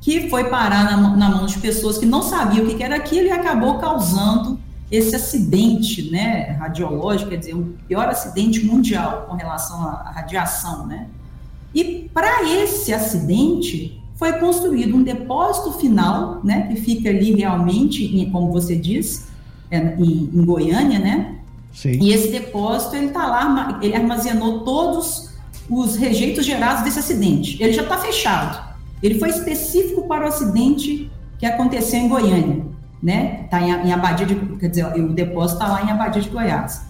que 0.00 0.30
foi 0.30 0.44
parar 0.44 0.84
na, 0.84 1.16
na 1.16 1.28
mão 1.28 1.46
de 1.46 1.58
pessoas 1.58 1.98
que 1.98 2.06
não 2.06 2.22
sabiam 2.22 2.64
o 2.64 2.68
que 2.68 2.80
era 2.80 2.94
aquilo 2.94 3.26
e 3.26 3.32
acabou 3.32 3.78
causando 3.80 4.56
esse 4.88 5.16
acidente 5.16 6.12
né, 6.12 6.56
radiológico, 6.60 7.30
quer 7.30 7.38
dizer, 7.38 7.54
o 7.54 7.74
pior 7.88 8.08
acidente 8.08 8.64
mundial 8.64 9.26
com 9.28 9.34
relação 9.34 9.82
à 9.82 10.12
radiação, 10.14 10.86
né? 10.86 11.08
E 11.74 12.08
para 12.14 12.44
esse 12.44 12.94
acidente, 12.94 14.00
foi 14.22 14.34
construído 14.34 14.94
um 14.94 15.02
depósito 15.02 15.72
final, 15.80 16.40
né, 16.44 16.68
que 16.68 16.76
fica 16.76 17.08
ali 17.08 17.34
realmente, 17.34 18.04
em, 18.04 18.30
como 18.30 18.52
você 18.52 18.76
disse, 18.76 19.24
é, 19.68 19.78
em, 19.98 20.30
em, 20.32 20.44
Goiânia, 20.44 21.00
né? 21.00 21.34
Sim. 21.72 21.98
E 22.00 22.12
esse 22.12 22.30
depósito, 22.30 22.94
ele 22.94 23.06
está 23.06 23.26
lá, 23.26 23.80
ele 23.82 23.96
armazenou 23.96 24.60
todos 24.60 25.34
os 25.68 25.96
rejeitos 25.96 26.46
gerados 26.46 26.84
desse 26.84 27.00
acidente. 27.00 27.60
Ele 27.60 27.72
já 27.72 27.82
está 27.82 27.98
fechado. 27.98 28.76
Ele 29.02 29.18
foi 29.18 29.30
específico 29.30 30.06
para 30.06 30.24
o 30.24 30.28
acidente 30.28 31.10
que 31.36 31.44
aconteceu 31.44 31.98
em 31.98 32.08
Goiânia, 32.08 32.64
né? 33.02 33.40
Está 33.46 33.60
em, 33.60 33.88
em 33.88 33.92
Abadia 33.92 34.24
de, 34.24 34.36
quer 34.36 34.68
dizer, 34.68 34.86
o 34.86 35.12
depósito 35.12 35.60
está 35.60 35.72
lá 35.72 35.82
em 35.82 35.90
Abadia 35.90 36.22
de 36.22 36.28
Goiás. 36.28 36.86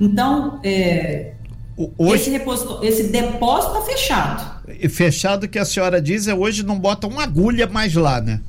Então, 0.00 0.58
é, 0.64 1.31
Hoje, 1.76 2.22
esse, 2.22 2.30
reposto, 2.30 2.84
esse 2.84 3.04
depósito 3.04 3.72
está 3.72 3.82
fechado. 3.82 4.62
Fechado 4.90 5.48
que 5.48 5.58
a 5.58 5.64
senhora 5.64 6.00
diz 6.02 6.28
é 6.28 6.34
hoje 6.34 6.62
não 6.62 6.78
bota 6.78 7.06
uma 7.06 7.22
agulha 7.22 7.66
mais 7.66 7.94
lá, 7.94 8.20
né? 8.20 8.40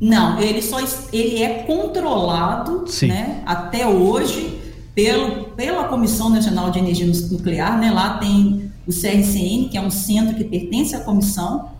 Não, 0.00 0.40
ele 0.40 0.60
só 0.60 0.78
ele 1.12 1.42
é 1.42 1.62
controlado, 1.62 2.84
Sim. 2.88 3.08
né? 3.08 3.42
Até 3.46 3.86
hoje 3.86 4.60
pelo, 4.94 5.44
pela 5.50 5.88
Comissão 5.88 6.30
Nacional 6.30 6.70
de 6.70 6.78
Energia 6.78 7.06
Nuclear, 7.06 7.78
né? 7.78 7.90
Lá 7.90 8.18
tem 8.18 8.70
o 8.86 8.90
CRCN, 8.90 9.68
que 9.70 9.76
é 9.76 9.80
um 9.80 9.90
centro 9.90 10.34
que 10.34 10.44
pertence 10.44 10.94
à 10.94 11.00
comissão, 11.00 11.70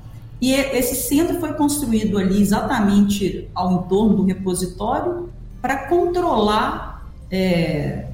e 0.41 0.53
esse 0.53 0.95
centro 0.95 1.39
foi 1.39 1.53
construído 1.55 2.19
ali 2.19 2.41
exatamente 2.41 3.49
ao 3.55 3.73
entorno 3.73 4.17
do 4.17 4.25
repositório 4.25 5.29
para 5.61 5.87
controlar 5.89 7.07
é, 7.31 8.07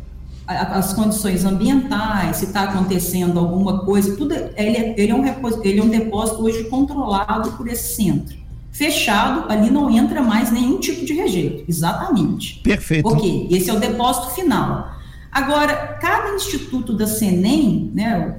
as 0.50 0.92
condições 0.92 1.44
ambientais, 1.44 2.38
se 2.38 2.46
está 2.46 2.62
acontecendo 2.62 3.38
alguma 3.38 3.84
coisa, 3.84 4.16
tudo. 4.16 4.34
Ele, 4.34 4.76
é, 4.76 4.94
ele, 4.98 5.12
é 5.12 5.14
um, 5.14 5.24
ele 5.62 5.78
é 5.78 5.82
um 5.82 5.88
depósito 5.88 6.42
hoje 6.42 6.64
controlado 6.64 7.52
por 7.52 7.68
esse 7.68 7.94
centro. 7.94 8.36
Fechado, 8.72 9.50
ali 9.50 9.70
não 9.70 9.90
entra 9.90 10.22
mais 10.22 10.50
nenhum 10.50 10.78
tipo 10.80 11.04
de 11.04 11.12
rejeito. 11.12 11.64
Exatamente. 11.68 12.60
Perfeito. 12.60 13.08
Ok, 13.08 13.48
esse 13.50 13.70
é 13.70 13.72
o 13.72 13.78
depósito 13.78 14.30
final. 14.30 14.92
Agora, 15.30 15.98
cada 16.00 16.34
instituto 16.34 16.94
da 16.94 17.06
CENEM, 17.06 17.92
né, 17.94 18.36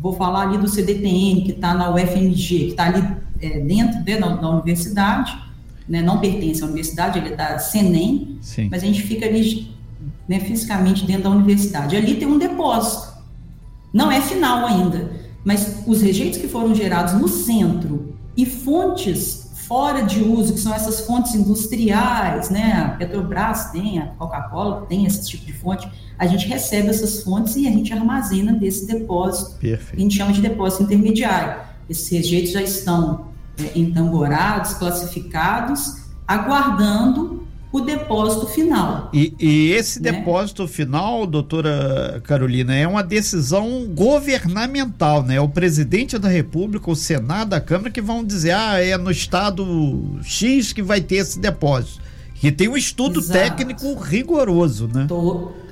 vou 0.00 0.12
falar 0.12 0.48
ali 0.48 0.58
do 0.58 0.68
CDTN, 0.68 1.42
que 1.42 1.52
está 1.52 1.74
na 1.74 1.94
UFMG, 1.94 2.58
que 2.58 2.66
está 2.70 2.86
ali 2.86 3.06
é, 3.40 3.60
dentro 3.60 4.02
de, 4.02 4.18
da, 4.18 4.28
da, 4.28 4.50
universidade, 4.50 5.36
né, 5.88 6.02
não 6.02 6.18
pertence 6.18 6.62
à 6.62 6.66
universidade, 6.66 7.18
ele 7.18 7.28
é 7.28 7.36
da 7.36 7.58
CENEM, 7.58 8.38
Sim. 8.40 8.68
mas 8.70 8.82
a 8.82 8.86
gente 8.86 9.02
fica 9.02 9.26
ali 9.26 9.72
né, 10.32 10.40
fisicamente 10.40 11.04
dentro 11.04 11.24
da 11.24 11.30
universidade. 11.30 11.94
Ali 11.94 12.14
tem 12.14 12.26
um 12.26 12.38
depósito. 12.38 13.12
Não 13.92 14.10
é 14.10 14.18
final 14.18 14.64
ainda, 14.64 15.12
mas 15.44 15.82
os 15.86 16.00
rejeitos 16.00 16.38
que 16.38 16.48
foram 16.48 16.74
gerados 16.74 17.12
no 17.12 17.28
centro 17.28 18.16
e 18.34 18.46
fontes 18.46 19.52
fora 19.68 20.00
de 20.00 20.22
uso, 20.22 20.54
que 20.54 20.60
são 20.60 20.74
essas 20.74 21.00
fontes 21.00 21.34
industriais, 21.34 22.48
né? 22.48 22.72
A 22.72 22.88
Petrobras 22.96 23.70
tem, 23.70 23.98
a 23.98 24.06
Coca-Cola 24.06 24.86
tem 24.88 25.04
esse 25.04 25.28
tipo 25.28 25.44
de 25.44 25.52
fonte. 25.52 25.86
A 26.18 26.26
gente 26.26 26.48
recebe 26.48 26.88
essas 26.88 27.22
fontes 27.22 27.54
e 27.56 27.68
a 27.68 27.70
gente 27.70 27.92
armazena 27.92 28.54
desse 28.54 28.86
depósito. 28.86 29.58
Perfeito. 29.58 29.98
A 29.98 30.00
gente 30.00 30.16
chama 30.16 30.32
de 30.32 30.40
depósito 30.40 30.84
intermediário. 30.84 31.60
Esses 31.90 32.08
rejeitos 32.08 32.52
já 32.52 32.62
estão 32.62 33.26
é, 33.58 33.78
entamborados, 33.78 34.74
classificados, 34.74 35.96
aguardando 36.26 37.41
o 37.72 37.80
depósito 37.80 38.46
final. 38.46 39.08
E, 39.14 39.34
e 39.40 39.70
esse 39.72 40.00
né? 40.00 40.12
depósito 40.12 40.68
final, 40.68 41.26
doutora 41.26 42.20
Carolina, 42.22 42.74
é 42.74 42.86
uma 42.86 43.02
decisão 43.02 43.86
governamental, 43.86 45.22
né? 45.22 45.40
O 45.40 45.48
presidente 45.48 46.18
da 46.18 46.28
República, 46.28 46.90
o 46.90 46.94
Senado, 46.94 47.54
a 47.54 47.60
Câmara, 47.60 47.90
que 47.90 48.02
vão 48.02 48.22
dizer, 48.22 48.52
ah, 48.52 48.78
é 48.78 48.96
no 48.98 49.10
estado 49.10 50.20
X 50.22 50.72
que 50.72 50.82
vai 50.82 51.00
ter 51.00 51.16
esse 51.16 51.38
depósito. 51.38 52.02
Que 52.34 52.52
tem 52.52 52.68
um 52.68 52.76
estudo 52.76 53.20
Exato. 53.20 53.38
técnico 53.38 53.94
rigoroso, 53.94 54.90
né? 54.92 55.06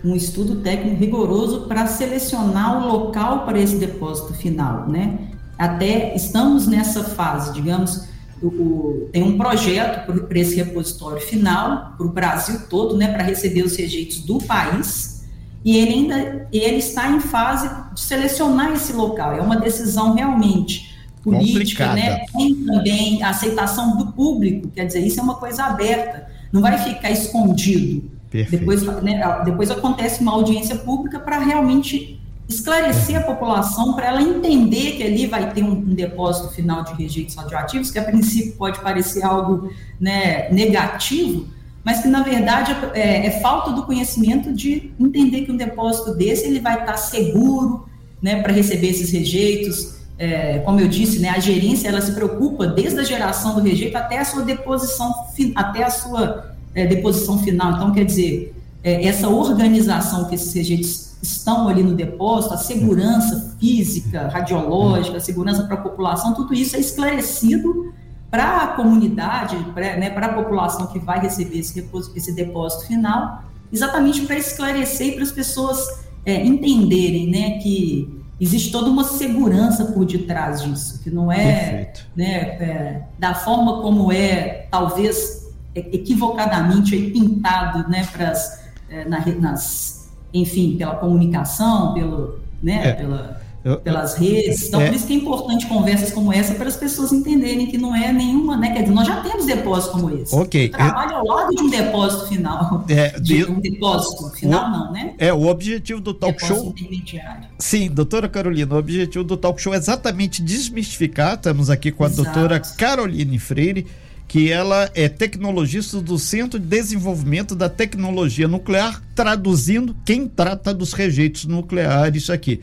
Um 0.03 0.15
estudo 0.15 0.57
técnico 0.63 0.97
rigoroso 1.01 1.67
para 1.67 1.87
selecionar 1.87 2.83
o 2.83 2.93
local 2.93 3.45
para 3.45 3.59
esse 3.59 3.77
depósito 3.77 4.33
final, 4.35 4.89
né? 4.89 5.19
Até 5.59 6.15
estamos 6.15 6.67
nessa 6.67 7.05
fase, 7.05 7.53
digamos, 7.53 8.09
o, 8.42 9.09
tem 9.12 9.22
um 9.22 9.37
projeto 9.37 10.12
para 10.26 10.38
esse 10.38 10.57
repositório 10.57 11.20
final, 11.20 11.94
para 11.96 12.07
o 12.07 12.11
Brasil 12.11 12.61
todo, 12.68 12.96
né, 12.96 13.09
para 13.09 13.22
receber 13.22 13.62
os 13.62 13.76
rejeitos 13.76 14.20
do 14.20 14.38
país, 14.38 15.29
e 15.64 15.76
ele 15.76 15.92
ainda 15.92 16.48
ele 16.53 16.76
está 16.76 17.11
em 17.11 17.20
fase 17.20 17.68
de 17.92 18.00
selecionar 18.00 18.72
esse 18.72 18.92
local. 18.92 19.35
É 19.35 19.40
uma 19.40 19.57
decisão 19.57 20.14
realmente 20.14 20.98
política, 21.22 21.92
né? 21.92 22.24
Tem 22.33 22.55
também 22.55 23.22
a 23.22 23.29
aceitação 23.29 23.96
do 23.96 24.12
público, 24.12 24.68
quer 24.68 24.87
dizer, 24.87 25.00
isso 25.00 25.20
é 25.20 25.22
uma 25.22 25.35
coisa 25.35 25.64
aberta, 25.64 26.29
não 26.50 26.62
vai 26.62 26.79
ficar 26.79 27.11
escondido. 27.11 28.11
Depois, 28.31 28.83
né, 29.03 29.20
depois 29.44 29.70
acontece 29.70 30.22
uma 30.22 30.33
audiência 30.33 30.76
pública 30.76 31.18
para 31.18 31.38
realmente 31.40 32.20
esclarecer 32.51 33.17
a 33.17 33.23
população 33.23 33.95
para 33.95 34.09
ela 34.09 34.23
entender 34.23 34.93
que 34.93 35.03
ali 35.05 35.27
vai 35.27 35.53
ter 35.53 35.63
um, 35.63 35.71
um, 35.71 35.95
depósito 35.95 36.53
final 36.53 36.83
de 36.83 36.93
rejeitos 36.95 37.37
radioativos, 37.37 37.91
que 37.91 37.99
a 37.99 38.05
princípio 38.05 38.53
pode 38.57 38.81
parecer 38.81 39.25
algo 39.25 39.73
né, 40.01 40.51
negativo, 40.51 41.47
mas 41.85 42.03
que 42.03 42.09
na 42.09 42.23
verdade 42.23 42.77
é, 42.93 43.27
é, 43.27 43.41
falta 43.41 43.71
do 43.71 43.85
conhecimento 43.85 44.53
de 44.53 44.93
entender 44.99 45.43
que 45.43 45.53
um 45.53 45.57
depósito 45.57 46.15
desse 46.15 46.47
ele 46.47 46.61
vai 46.61 46.81
estar 46.81 46.97
seguro 46.97 47.87
né, 48.21 48.43
para 48.43 48.53
receber 48.53 48.89
esses 48.89 49.11
rejeitos. 49.11 50.01
É, 50.19 50.59
como 50.59 50.81
eu 50.81 50.89
disse, 50.89 51.21
né, 51.21 51.31
a 51.31 51.39
gerência 51.39 51.89
ela 51.89 52.01
se 52.03 52.13
preocupa 52.13 52.67
desde 52.67 52.99
a 52.99 53.05
geração 53.05 53.55
do 53.55 53.61
rejeito 53.61 53.97
até 53.97 54.19
a 54.19 54.25
sua 54.25 54.43
deposição, 54.43 55.15
até 55.55 55.85
a 55.85 55.91
sua 55.91 56.55
é, 56.75 56.85
deposição 56.85 57.39
final. 57.39 57.75
Então, 57.75 57.93
quer 57.93 58.05
dizer, 58.05 58.55
é, 58.83 59.07
essa 59.07 59.29
organização 59.29 60.27
que 60.27 60.35
esses 60.35 60.53
rejeitos 60.53 61.10
estão 61.23 61.69
ali 61.69 61.83
no 61.83 61.95
depósito, 61.95 62.55
a 62.55 62.57
segurança 62.57 63.55
física, 63.59 64.29
radiológica, 64.29 65.19
a 65.19 65.21
segurança 65.21 65.65
para 65.65 65.75
a 65.75 65.81
população, 65.81 66.35
tudo 66.35 66.55
isso 66.55 66.77
é 66.77 66.81
esclarecido 66.81 67.93
para 68.31 68.59
a 68.59 68.67
comunidade, 68.69 69.57
para 69.75 69.97
né, 69.97 70.15
a 70.15 70.29
população 70.33 70.87
que 70.87 70.99
vai 70.99 71.21
receber 71.21 71.59
esse, 71.59 71.85
esse 72.15 72.33
depósito 72.33 72.87
final, 72.87 73.45
exatamente 73.73 74.23
para 74.23 74.37
esclarecer 74.37 75.09
e 75.09 75.13
para 75.13 75.23
as 75.25 75.33
pessoas 75.33 75.85
é, 76.25 76.45
entenderem 76.45 77.31
né, 77.31 77.59
que 77.59 78.21
existe 78.41 78.71
toda 78.71 78.89
uma 78.89 79.05
segurança 79.05 79.87
por 79.87 80.07
detrás 80.07 80.63
disso, 80.63 81.03
que 81.03 81.11
não 81.11 81.31
é, 81.31 81.93
né, 82.17 82.35
é 82.35 83.03
da 83.19 83.35
forma 83.35 83.83
como 83.83 84.13
é, 84.13 84.69
talvez 84.71 85.51
equivocadamente 85.75 86.97
pintado 86.97 87.89
né, 87.89 88.07
pras, 88.13 88.61
é, 88.89 89.05
na, 89.05 89.25
nas 89.41 90.00
enfim, 90.33 90.77
pela 90.77 90.95
comunicação, 90.97 91.95
pelo, 91.95 92.38
né, 92.62 92.88
é. 92.88 92.93
pela, 92.93 93.40
eu, 93.64 93.77
pelas 93.79 94.14
redes. 94.14 94.69
Então, 94.69 94.81
é. 94.81 94.87
por 94.87 94.95
isso 94.97 95.07
que 95.07 95.12
é 95.12 95.16
importante 95.16 95.66
conversas 95.66 96.12
como 96.12 96.33
essa 96.33 96.55
para 96.55 96.69
as 96.69 96.77
pessoas 96.77 97.12
entenderem 97.12 97.66
que 97.66 97.77
não 97.77 97.95
é 97.95 98.12
nenhuma, 98.12 98.57
né? 98.57 98.73
Quer 98.73 98.83
dizer, 98.83 98.95
nós 98.95 99.07
já 99.07 99.21
temos 99.21 99.45
depósitos 99.45 100.01
como 100.01 100.11
esse. 100.16 100.35
Ok. 100.35 100.71
Trabalho 100.71 101.16
ao 101.16 101.27
lado 101.27 101.55
de 101.55 101.62
um 101.62 101.69
depósito 101.69 102.29
final. 102.29 102.85
É, 102.88 103.11
de, 103.21 103.45
um 103.45 103.61
depósito 103.61 104.31
final, 104.31 104.66
o, 104.66 104.71
não, 104.71 104.93
né? 104.93 105.14
É, 105.19 105.33
o 105.33 105.47
objetivo 105.47 106.01
do 106.01 106.14
talk 106.14 106.40
depósito 106.40 106.75
show. 106.79 107.40
Sim, 107.59 107.90
doutora 107.90 108.29
Carolina, 108.29 108.75
o 108.75 108.79
objetivo 108.79 109.25
do 109.25 109.37
talk 109.37 109.61
show 109.61 109.75
é 109.75 109.77
exatamente 109.77 110.43
desmistificar. 110.43 111.35
Estamos 111.35 111.69
aqui 111.69 111.93
com 111.93 112.05
a 112.05 112.07
Exato. 112.07 112.23
doutora 112.23 112.61
Caroline 112.61 113.38
Freire 113.38 113.87
que 114.31 114.49
ela 114.49 114.88
é 114.95 115.09
tecnologista 115.09 116.01
do 116.01 116.16
Centro 116.16 116.61
de 116.61 116.64
Desenvolvimento 116.64 117.57
da 117.57 117.69
Tecnologia 117.69 118.47
Nuclear, 118.47 119.03
traduzindo 119.12 119.93
quem 120.05 120.29
trata 120.29 120.73
dos 120.73 120.93
rejeitos 120.93 121.47
nucleares 121.47 122.31
aqui. 122.31 122.61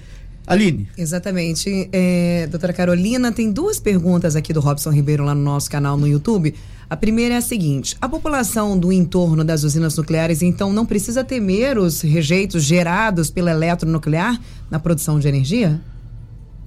Aline. 0.47 0.87
Exatamente. 0.97 1.89
É, 1.91 2.47
doutora 2.49 2.71
Carolina, 2.71 3.33
tem 3.33 3.51
duas 3.51 3.81
perguntas 3.81 4.37
aqui 4.37 4.53
do 4.53 4.61
Robson 4.61 4.91
Ribeiro 4.91 5.25
lá 5.25 5.35
no 5.35 5.43
nosso 5.43 5.69
canal 5.69 5.97
no 5.97 6.07
YouTube. 6.07 6.55
A 6.89 6.95
primeira 6.95 7.33
é 7.33 7.37
a 7.37 7.41
seguinte: 7.41 7.97
a 7.99 8.07
população 8.07 8.79
do 8.79 8.89
entorno 8.89 9.43
das 9.43 9.63
usinas 9.63 9.97
nucleares, 9.97 10.41
então, 10.41 10.71
não 10.71 10.85
precisa 10.85 11.21
temer 11.21 11.77
os 11.77 11.99
rejeitos 11.99 12.63
gerados 12.63 13.29
pela 13.29 13.51
eletronuclear 13.51 14.39
na 14.71 14.79
produção 14.79 15.19
de 15.19 15.27
energia? 15.27 15.81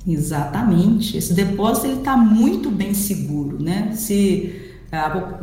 Exatamente. 0.06 1.16
Esse 1.16 1.32
depósito 1.32 1.86
está 1.86 2.18
muito 2.18 2.70
bem 2.70 2.92
seguro, 2.92 3.58
né? 3.62 3.94
Se 3.96 4.68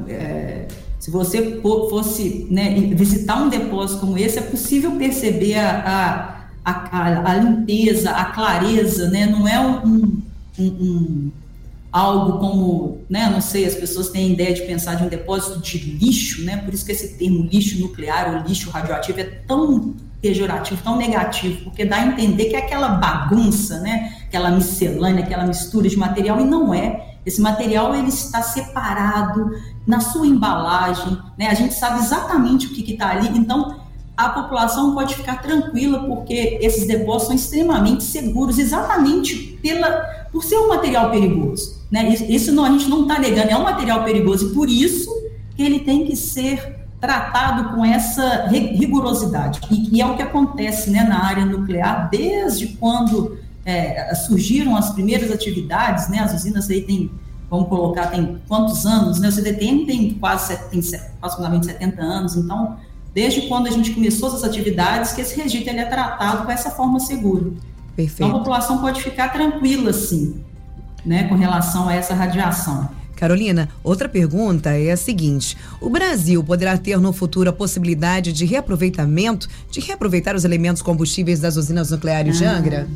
é, 0.08 0.68
se 1.00 1.12
você 1.12 1.62
fosse 1.62 2.48
né, 2.50 2.72
visitar 2.94 3.42
um 3.42 3.50
depósito 3.50 4.02
como 4.02 4.18
esse, 4.18 4.40
é 4.40 4.42
possível 4.42 4.92
perceber 4.98 5.56
a, 5.56 6.50
a, 6.66 6.74
a, 6.74 7.32
a 7.32 7.36
limpeza, 7.36 8.12
a 8.12 8.26
clareza, 8.26 9.10
né? 9.10 9.26
não 9.26 9.48
é 9.48 9.60
um, 9.60 10.22
um, 10.60 10.66
um, 10.66 11.32
algo 11.92 12.40
como, 12.40 13.02
né, 13.10 13.30
não 13.30 13.40
sei, 13.40 13.66
as 13.66 13.76
pessoas 13.76 14.10
têm 14.10 14.26
a 14.26 14.34
ideia 14.34 14.54
de 14.54 14.64
pensar 14.64 14.96
de 14.96 15.04
um 15.04 15.08
depósito 15.08 15.60
de 15.62 15.78
lixo, 15.78 16.44
né? 16.44 16.58
por 16.58 16.74
isso 16.74 16.86
que 16.86 16.92
esse 16.92 17.18
termo 17.18 17.48
lixo 17.50 17.80
nuclear 17.80 18.36
ou 18.36 18.48
lixo 18.48 18.70
radioativo 18.70 19.20
é 19.20 19.24
tão 19.24 19.96
pejorativo, 20.22 20.82
tão 20.84 20.98
negativo, 20.98 21.66
porque 21.66 21.86
dá 21.86 21.98
a 21.98 22.08
entender 22.08 22.46
que 22.46 22.56
é 22.56 22.60
aquela 22.60 22.90
bagunça, 22.90 23.80
né? 23.80 24.14
aquela 24.28 24.52
miscelânea, 24.52 25.24
aquela 25.24 25.46
mistura 25.46 25.88
de 25.88 25.96
material, 25.96 26.42
e 26.42 26.44
não 26.44 26.74
é 26.74 27.16
Esse 27.28 27.42
material 27.42 27.94
ele 27.94 28.08
está 28.08 28.42
separado 28.42 29.52
na 29.86 30.00
sua 30.00 30.26
embalagem, 30.26 31.18
né? 31.38 31.48
A 31.48 31.54
gente 31.54 31.74
sabe 31.74 32.00
exatamente 32.00 32.68
o 32.68 32.70
que 32.70 32.90
está 32.90 33.10
ali. 33.10 33.38
Então, 33.38 33.76
a 34.16 34.30
população 34.30 34.94
pode 34.96 35.13
ficar 35.13 35.42
tranquila 35.42 36.06
porque 36.06 36.58
esses 36.62 36.88
depósitos 36.88 37.28
são 37.28 37.36
extremamente 37.36 38.04
seguros, 38.06 38.58
exatamente 38.58 39.60
pela, 39.62 39.92
por 40.32 40.42
ser 40.42 40.58
um 40.58 40.70
material 40.70 41.12
perigoso. 41.12 41.76
Né? 41.92 42.08
Isso, 42.13 42.24
isso 42.24 42.52
não, 42.54 42.63
a 42.63 42.72
gente 42.72 42.90
não 42.90 43.02
está 43.02 43.20
negando, 43.20 43.52
é 43.52 43.58
um 43.58 43.63
material 43.63 44.06
perigoso 44.06 44.50
e 44.50 44.54
por 44.54 44.70
isso 44.70 45.12
que 45.56 45.62
ele 45.62 45.82
tem 45.82 46.06
que 46.06 46.16
ser 46.16 46.78
tratado 47.00 47.76
com 47.76 47.84
essa 47.84 48.48
rigorosidade. 48.48 49.60
E, 49.70 49.98
e 49.98 50.02
é 50.02 50.06
o 50.06 50.16
que 50.16 50.22
acontece 50.22 50.90
né, 50.90 51.04
na 51.04 51.26
área 51.26 51.46
nuclear 51.46 52.10
desde 52.10 52.68
quando 52.68 53.38
é, 53.67 54.15
surgiram 54.15 54.77
as 54.77 54.91
primeiras 54.91 55.30
atividades, 55.30 56.08
né, 56.08 56.19
as 56.19 56.34
usinas 56.34 56.69
aí 56.69 56.82
têm, 56.84 57.12
vamos 57.49 57.67
colocar, 57.67 58.08
tem 58.08 58.39
quantos 58.47 58.86
anos, 58.86 59.19
né, 59.19 59.27
o 59.27 59.32
CDTM 59.32 59.86
tem 59.86 60.13
quase 60.13 60.58
tem 60.69 60.82
aproximadamente 61.17 61.65
70 61.65 62.01
anos, 62.01 62.38
então, 62.38 62.77
desde 63.13 63.41
quando 63.41 63.67
a 63.67 63.69
gente 63.69 63.91
começou 63.91 64.30
essas 64.30 64.45
atividades, 64.45 65.12
que 65.12 65.19
esse 65.19 65.36
registro 65.36 65.69
ele 65.69 65.82
é 65.82 65.86
tratado 65.86 66.45
com 66.45 66.51
essa 66.51 66.71
forma 66.71 66.97
segura. 67.01 67.51
Perfeito. 67.93 68.23
Então, 68.23 68.30
a 68.30 68.39
população 68.39 68.77
pode 68.77 69.03
ficar 69.03 69.34
tranquila, 69.34 69.91
sim, 69.91 70.41
né, 71.06 71.27
com 71.27 71.36
relação 71.36 71.89
a 71.89 71.93
essa 71.93 72.13
radiação. 72.13 72.89
Carolina, 73.17 73.67
outra 73.84 74.08
pergunta 74.08 74.69
é 74.77 74.91
a 74.91 74.97
seguinte: 74.97 75.58
o 75.82 75.89
Brasil 75.89 76.41
poderá 76.43 76.77
ter 76.77 76.99
no 76.99 77.12
futuro 77.12 77.49
a 77.49 77.53
possibilidade 77.53 78.32
de 78.32 78.45
reaproveitamento, 78.45 79.49
de 79.71 79.82
reaproveitar 79.82 80.36
os 80.36 80.45
elementos 80.45 80.82
combustíveis 80.82 81.39
das 81.39 81.58
usinas 81.58 81.89
nucleares 81.89 82.38
de 82.38 82.45
ah, 82.45 82.56
Angra? 82.56 82.88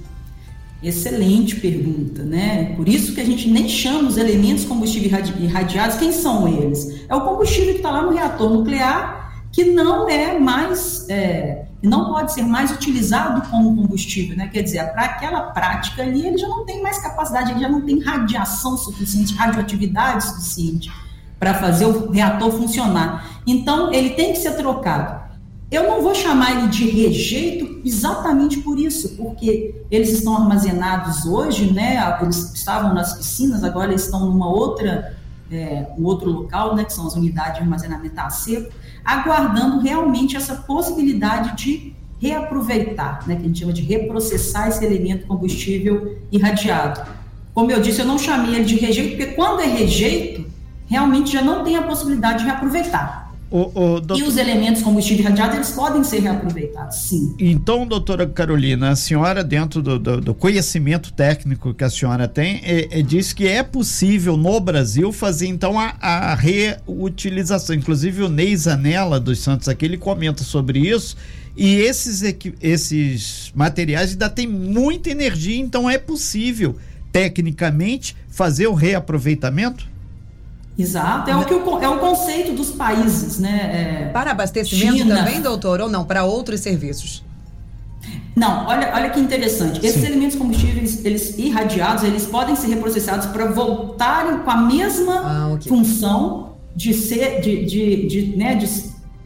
Excelente 0.82 1.58
pergunta, 1.58 2.24
né? 2.24 2.74
Por 2.76 2.90
isso 2.90 3.14
que 3.14 3.22
a 3.22 3.26
gente 3.26 3.50
nem 3.50 3.70
chama 3.70 4.10
os 4.10 4.18
elementos 4.18 4.66
combustíveis 4.66 5.30
irradiados, 5.40 5.98
quem 5.98 6.12
são 6.12 6.48
eles? 6.48 7.06
É 7.08 7.16
o 7.16 7.22
combustível 7.22 7.74
que 7.74 7.80
está 7.80 7.92
lá 7.92 8.02
no 8.02 8.12
reator 8.12 8.50
nuclear 8.50 9.22
que 9.52 9.66
não 9.66 10.10
é 10.10 10.40
mais, 10.40 11.06
é, 11.10 11.66
não 11.84 12.06
pode 12.06 12.34
ser 12.34 12.44
mais 12.44 12.72
utilizado 12.72 13.50
como 13.50 13.76
combustível, 13.76 14.36
né? 14.38 14.48
Quer 14.48 14.64
dizer, 14.64 14.84
para 14.94 15.04
aquela 15.04 15.42
prática 15.52 16.02
ali, 16.02 16.26
ele 16.26 16.38
já 16.38 16.48
não 16.48 16.66
tem 16.66 16.82
mais 16.82 17.00
capacidade, 17.00 17.52
ele 17.52 17.60
já 17.60 17.70
não 17.70 17.82
tem 17.82 18.00
radiação 18.00 18.78
suficiente, 18.78 19.34
radioatividade 19.34 20.24
suficiente 20.24 20.90
para 21.38 21.56
fazer 21.56 21.86
o 21.86 22.12
reator 22.12 22.52
funcionar. 22.52 23.42
Então, 23.46 23.92
ele 23.92 24.12
tem 24.12 24.32
que 24.32 24.40
ser 24.40 24.56
trocado. 24.56 25.31
Eu 25.72 25.88
não 25.88 26.02
vou 26.02 26.14
chamar 26.14 26.52
ele 26.52 26.68
de 26.68 26.90
rejeito 26.90 27.82
exatamente 27.86 28.60
por 28.60 28.78
isso, 28.78 29.16
porque 29.16 29.74
eles 29.90 30.10
estão 30.10 30.36
armazenados 30.36 31.26
hoje, 31.26 31.72
né? 31.72 31.98
Eles 32.22 32.54
estavam 32.54 32.94
nas 32.94 33.14
piscinas, 33.14 33.64
agora 33.64 33.92
eles 33.92 34.04
estão 34.04 34.26
numa 34.26 34.50
outra, 34.50 35.18
é, 35.50 35.88
um 35.98 36.04
outro 36.04 36.30
local, 36.30 36.76
né? 36.76 36.84
Que 36.84 36.92
são 36.92 37.08
as 37.08 37.16
unidades 37.16 37.56
de 37.56 37.62
armazenamento 37.62 38.20
a 38.20 38.30
seco 38.30 38.72
aguardando 39.04 39.80
realmente 39.80 40.38
essa 40.38 40.56
possibilidade 40.56 41.56
de 41.56 41.94
reaproveitar, 42.22 43.28
né, 43.28 43.36
que 43.36 43.42
a 43.42 43.46
gente 43.46 43.60
chama 43.60 43.74
de 43.74 43.82
reprocessar 43.82 44.68
esse 44.68 44.86
elemento 44.86 45.26
combustível 45.26 46.20
irradiado. 46.32 47.02
Como 47.54 47.72
eu 47.72 47.82
disse, 47.82 48.00
eu 48.00 48.06
não 48.06 48.18
chamei 48.18 48.56
ele 48.56 48.66
de 48.66 48.76
rejeito, 48.76 49.18
porque 49.18 49.34
quando 49.34 49.62
é 49.62 49.66
rejeito, 49.66 50.46
realmente 50.86 51.34
já 51.34 51.42
não 51.42 51.64
tem 51.64 51.76
a 51.76 51.82
possibilidade 51.82 52.40
de 52.40 52.46
reaproveitar. 52.46 53.21
O, 53.52 53.64
o, 53.64 54.00
doutor... 54.00 54.18
E 54.18 54.24
os 54.24 54.38
elementos 54.38 54.82
combustível 54.82 55.26
irradiado, 55.26 55.58
eles 55.58 55.72
podem 55.72 56.06
ser 56.06 56.22
reaproveitados, 56.22 56.96
sim. 56.96 57.36
Então, 57.38 57.86
doutora 57.86 58.26
Carolina, 58.26 58.92
a 58.92 58.96
senhora, 58.96 59.44
dentro 59.44 59.82
do, 59.82 60.00
do, 60.00 60.22
do 60.22 60.34
conhecimento 60.34 61.12
técnico 61.12 61.74
que 61.74 61.84
a 61.84 61.90
senhora 61.90 62.30
tem, 62.30 62.62
é, 62.64 63.00
é, 63.00 63.02
diz 63.02 63.34
que 63.34 63.46
é 63.46 63.62
possível 63.62 64.38
no 64.38 64.58
Brasil 64.62 65.12
fazer, 65.12 65.48
então, 65.48 65.78
a, 65.78 65.94
a 66.00 66.34
reutilização. 66.34 67.76
Inclusive, 67.76 68.24
o 68.24 68.30
Ney 68.30 68.56
Zanella 68.56 69.20
dos 69.20 69.40
Santos 69.40 69.68
aqui, 69.68 69.84
ele 69.84 69.98
comenta 69.98 70.46
sobre 70.46 70.80
isso. 70.80 71.18
E 71.58 71.76
esses, 71.76 72.24
esses 72.62 73.52
materiais 73.54 74.12
ainda 74.12 74.30
têm 74.30 74.48
muita 74.48 75.10
energia, 75.10 75.60
então 75.60 75.90
é 75.90 75.98
possível, 75.98 76.78
tecnicamente, 77.12 78.16
fazer 78.30 78.68
o 78.68 78.74
reaproveitamento? 78.74 79.91
Exato, 80.78 81.30
é 81.30 81.36
o, 81.36 81.46
que 81.46 81.54
o, 81.54 81.80
é 81.80 81.90
o 81.90 82.00
conceito 82.00 82.54
dos 82.54 82.72
países, 82.72 83.40
né? 83.40 84.06
É, 84.08 84.10
para 84.12 84.32
abastecimento 84.32 84.98
China. 84.98 85.18
também, 85.18 85.42
doutor, 85.42 85.82
ou 85.82 85.90
não? 85.90 86.06
Para 86.06 86.24
outros 86.24 86.62
serviços? 86.62 87.24
Não, 88.36 88.66
olha, 88.66 88.92
olha 88.94 89.10
que 89.10 89.20
interessante. 89.20 89.86
Esses 89.86 90.02
Sim. 90.02 90.08
elementos 90.08 90.38
combustíveis, 90.38 91.04
eles 91.04 91.38
irradiados, 91.38 92.04
eles 92.04 92.26
podem 92.26 92.56
ser 92.56 92.68
reprocessados 92.68 93.28
para 93.28 93.46
voltarem 93.48 94.40
com 94.40 94.50
a 94.50 94.58
mesma 94.58 95.22
ah, 95.24 95.54
okay. 95.54 95.70
função 95.70 96.54
de 96.76 96.94
ser, 96.94 97.42
de, 97.42 97.66
de, 97.66 98.08
de, 98.08 98.38
né, 98.38 98.56
de, 98.56 98.68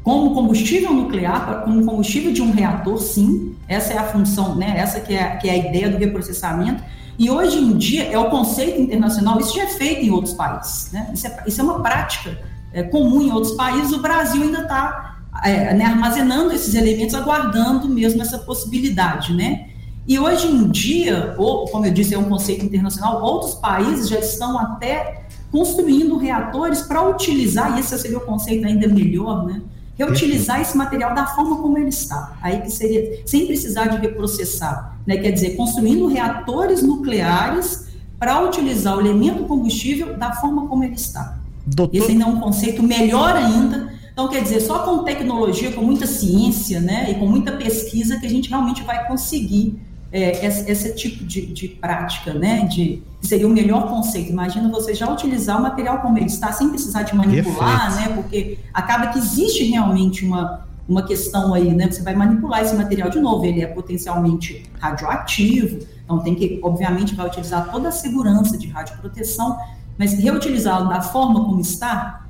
como 0.03 0.34
combustível 0.34 0.91
nuclear, 0.91 1.62
como 1.63 1.86
combustível 1.86 2.34
de 2.34 2.41
um 2.41 2.51
reator, 2.51 2.97
sim. 2.97 3.55
Essa 3.67 3.93
é 3.93 3.97
a 3.97 4.03
função, 4.03 4.55
né? 4.55 4.73
Essa 4.77 4.99
que 4.99 5.13
é, 5.13 5.36
que 5.38 5.47
é 5.47 5.51
a 5.51 5.58
ideia 5.58 5.89
do 5.89 5.97
reprocessamento 5.97 6.84
e 7.17 7.30
hoje 7.30 7.58
em 7.58 7.78
dia 7.78 8.04
é 8.06 8.17
o 8.17 8.30
conceito 8.30 8.82
internacional, 8.82 9.39
isso 9.39 9.56
já 9.56 9.63
é 9.63 9.67
feito 9.67 10.06
em 10.06 10.10
outros 10.10 10.34
países, 10.34 10.91
né? 10.91 11.10
Isso 11.13 11.28
é, 11.28 11.43
isso 11.47 11.62
é 11.62 11.63
uma 11.63 11.82
prática 11.82 12.38
é, 12.73 12.84
comum 12.84 13.21
em 13.21 13.32
outros 13.32 13.54
países, 13.54 13.93
o 13.93 14.01
Brasil 14.01 14.43
ainda 14.43 14.62
está 14.62 15.19
é, 15.43 15.73
né, 15.73 15.86
armazenando 15.86 16.54
esses 16.54 16.75
elementos, 16.75 17.15
aguardando 17.15 17.88
mesmo 17.88 18.21
essa 18.21 18.39
possibilidade, 18.39 19.34
né? 19.34 19.69
E 20.08 20.19
hoje 20.19 20.47
em 20.47 20.69
dia, 20.69 21.34
ou, 21.38 21.65
como 21.65 21.86
eu 21.86 21.91
disse, 21.91 22.13
é 22.13 22.17
um 22.17 22.25
conceito 22.25 22.65
internacional, 22.65 23.23
outros 23.23 23.56
países 23.56 24.08
já 24.08 24.19
estão 24.19 24.60
até 24.60 25.25
construindo 25.51 26.17
reatores 26.17 26.82
para 26.82 27.01
utilizar, 27.01 27.75
e 27.75 27.80
esse 27.80 27.97
seria 27.97 28.17
o 28.17 28.21
conceito 28.21 28.67
ainda 28.67 28.88
melhor, 28.88 29.45
né? 29.45 29.62
reutilizar 29.97 30.62
esse 30.62 30.78
material 30.78 31.15
da 31.15 31.25
forma 31.25 31.58
como 31.62 31.78
ele 31.78 31.89
está. 31.89 32.38
Aí 32.41 32.62
que 32.62 32.69
seria 32.69 33.21
sem 33.25 33.47
precisar 33.47 33.88
de 33.88 33.97
reprocessar, 33.97 34.94
né? 35.06 35.18
Quer 35.18 35.32
dizer, 35.32 35.56
construindo 35.56 36.08
reatores 36.08 36.82
nucleares 36.82 37.88
para 38.18 38.41
utilizar 38.41 38.98
o 38.98 39.02
elemento 39.02 39.44
combustível 39.44 40.18
da 40.18 40.34
forma 40.34 40.68
como 40.68 40.84
ele 40.84 40.96
está. 40.96 41.38
Doutor... 41.65 41.98
Esse 41.98 42.12
ainda 42.12 42.26
é 42.26 42.28
um 42.28 42.39
conceito 42.39 42.82
melhor 42.82 43.36
ainda. 43.36 43.94
Então, 44.13 44.30
quer 44.30 44.41
dizer, 44.41 44.62
só 44.62 44.80
com 44.80 45.04
tecnologia, 45.04 45.72
com 45.74 45.82
muita 45.82 46.08
ciência, 46.08 46.80
né, 46.80 47.12
e 47.12 47.15
com 47.15 47.28
muita 47.28 47.52
pesquisa 47.52 48.18
que 48.18 48.26
a 48.26 48.30
gente 48.30 48.50
realmente 48.50 48.82
vai 48.84 49.06
conseguir 49.08 49.78
é, 50.12 50.46
esse, 50.46 50.72
esse, 50.72 50.96
tipo 50.96 51.26
de, 51.26 51.48
de, 51.48 51.68
prática, 51.68 52.34
né? 52.34 52.65
De, 52.65 53.04
seria 53.22 53.46
o 53.46 53.50
melhor 53.50 53.89
conceito. 53.89 54.32
Imagina 54.32 54.70
você 54.70 54.94
já 54.94 55.12
utilizar 55.12 55.60
o 55.60 55.63
material 55.63 56.00
como 56.00 56.18
ele 56.18 56.28
está, 56.28 56.54
sem 56.54 56.70
precisar 56.70 57.04
de 57.04 57.13
manipular, 57.13 57.94
Perfeito. 57.94 58.10
né? 58.10 58.15
Porque 58.15 58.58
acaba 58.74 59.08
que 59.08 59.20
existe 59.20 59.65
realmente 59.65 60.24
uma, 60.24 60.65
uma 60.88 61.04
questão 61.04 61.54
aí, 61.54 61.74
né? 61.74 61.89
Você 61.89 62.02
vai 62.02 62.15
manipular 62.15 62.62
esse 62.62 62.76
material 62.76 63.10
de 63.10 63.19
novo, 63.19 63.45
ele 63.45 63.62
é 63.62 63.67
potencialmente 63.67 64.63
radioativo, 64.80 65.80
então 66.04 66.19
tem 66.19 66.36
que, 66.36 66.60
obviamente, 66.63 67.15
vai 67.15 67.28
utilizar 67.28 67.71
toda 67.71 67.89
a 67.89 67.91
segurança 67.91 68.58
de 68.58 68.67
radioproteção, 68.67 69.58
mas 69.98 70.13
reutilizá-lo 70.13 70.89
da 70.89 71.02
forma 71.02 71.43
como 71.45 71.60
está, 71.60 72.26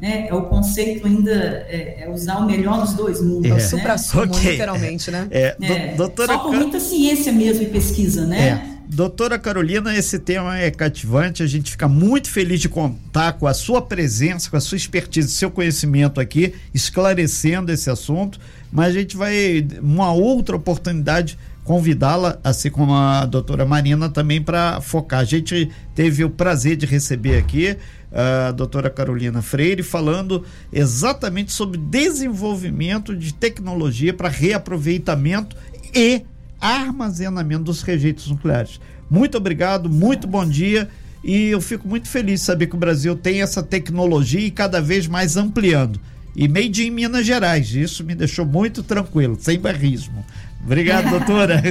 né? 0.00 0.26
É 0.28 0.34
o 0.34 0.42
conceito 0.42 1.06
ainda 1.06 1.30
é, 1.30 2.04
é 2.04 2.10
usar 2.10 2.38
o 2.38 2.46
melhor 2.46 2.80
dos 2.80 2.94
dois 2.94 3.22
mundos. 3.22 3.50
É, 3.50 3.54
né? 3.54 3.60
supra-sumo, 3.60 4.24
okay. 4.24 4.52
literalmente, 4.52 5.10
né? 5.10 5.28
É, 5.30 5.56
é, 5.60 5.94
doutora... 5.94 6.32
Só 6.32 6.38
com 6.40 6.52
muita 6.52 6.80
ciência 6.80 7.32
mesmo 7.32 7.62
e 7.62 7.66
pesquisa, 7.66 8.26
né? 8.26 8.48
É. 8.66 8.69
Doutora 8.92 9.38
Carolina, 9.38 9.96
esse 9.96 10.18
tema 10.18 10.58
é 10.58 10.68
cativante. 10.68 11.44
A 11.44 11.46
gente 11.46 11.70
fica 11.70 11.86
muito 11.86 12.28
feliz 12.28 12.60
de 12.60 12.68
contar 12.68 13.34
com 13.34 13.46
a 13.46 13.54
sua 13.54 13.80
presença, 13.80 14.50
com 14.50 14.56
a 14.56 14.60
sua 14.60 14.74
expertise, 14.74 15.30
seu 15.30 15.48
conhecimento 15.48 16.20
aqui, 16.20 16.54
esclarecendo 16.74 17.70
esse 17.70 17.88
assunto. 17.88 18.40
Mas 18.72 18.88
a 18.88 18.98
gente 18.98 19.16
vai, 19.16 19.64
uma 19.80 20.12
outra 20.12 20.56
oportunidade, 20.56 21.38
convidá-la, 21.62 22.40
assim 22.42 22.68
como 22.68 22.92
a 22.92 23.24
doutora 23.26 23.64
Marina, 23.64 24.08
também 24.08 24.42
para 24.42 24.80
focar. 24.80 25.20
A 25.20 25.24
gente 25.24 25.70
teve 25.94 26.24
o 26.24 26.30
prazer 26.30 26.74
de 26.74 26.84
receber 26.84 27.38
aqui 27.38 27.76
a 28.12 28.50
doutora 28.50 28.90
Carolina 28.90 29.40
Freire, 29.40 29.84
falando 29.84 30.44
exatamente 30.72 31.52
sobre 31.52 31.78
desenvolvimento 31.78 33.14
de 33.14 33.32
tecnologia 33.32 34.12
para 34.12 34.28
reaproveitamento 34.28 35.56
e 35.94 36.22
armazenamento 36.60 37.64
dos 37.64 37.82
rejeitos 37.82 38.28
nucleares. 38.28 38.80
Muito 39.08 39.36
obrigado, 39.36 39.88
muito 39.88 40.26
bom 40.26 40.46
dia. 40.46 40.88
E 41.22 41.48
eu 41.48 41.60
fico 41.60 41.86
muito 41.86 42.08
feliz 42.08 42.40
de 42.40 42.46
saber 42.46 42.66
que 42.66 42.74
o 42.74 42.78
Brasil 42.78 43.14
tem 43.14 43.42
essa 43.42 43.62
tecnologia 43.62 44.40
e 44.40 44.50
cada 44.50 44.80
vez 44.80 45.06
mais 45.06 45.36
ampliando. 45.36 46.00
E 46.34 46.48
made 46.48 46.86
em 46.86 46.90
Minas 46.90 47.26
Gerais. 47.26 47.74
Isso 47.74 48.04
me 48.04 48.14
deixou 48.14 48.46
muito 48.46 48.82
tranquilo, 48.82 49.36
sem 49.38 49.58
barrismo. 49.58 50.24
Obrigado, 50.64 51.10
doutora. 51.10 51.62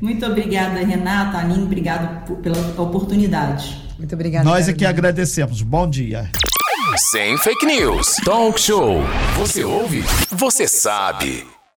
muito 0.00 0.24
obrigada, 0.24 0.78
Renata, 0.84 1.38
Aline, 1.38 1.64
obrigado 1.64 2.32
pela 2.40 2.58
oportunidade. 2.80 3.88
Muito 3.98 4.14
obrigada. 4.14 4.44
Nós 4.44 4.68
aqui 4.68 4.86
agradecemos. 4.86 5.60
Bom 5.62 5.88
dia. 5.88 6.30
Sem 7.10 7.36
fake 7.38 7.66
news. 7.66 8.16
Talk 8.24 8.58
show. 8.60 9.02
Você 9.36 9.64
ouve? 9.64 10.02
Você 10.30 10.66
sabe. 10.66 11.57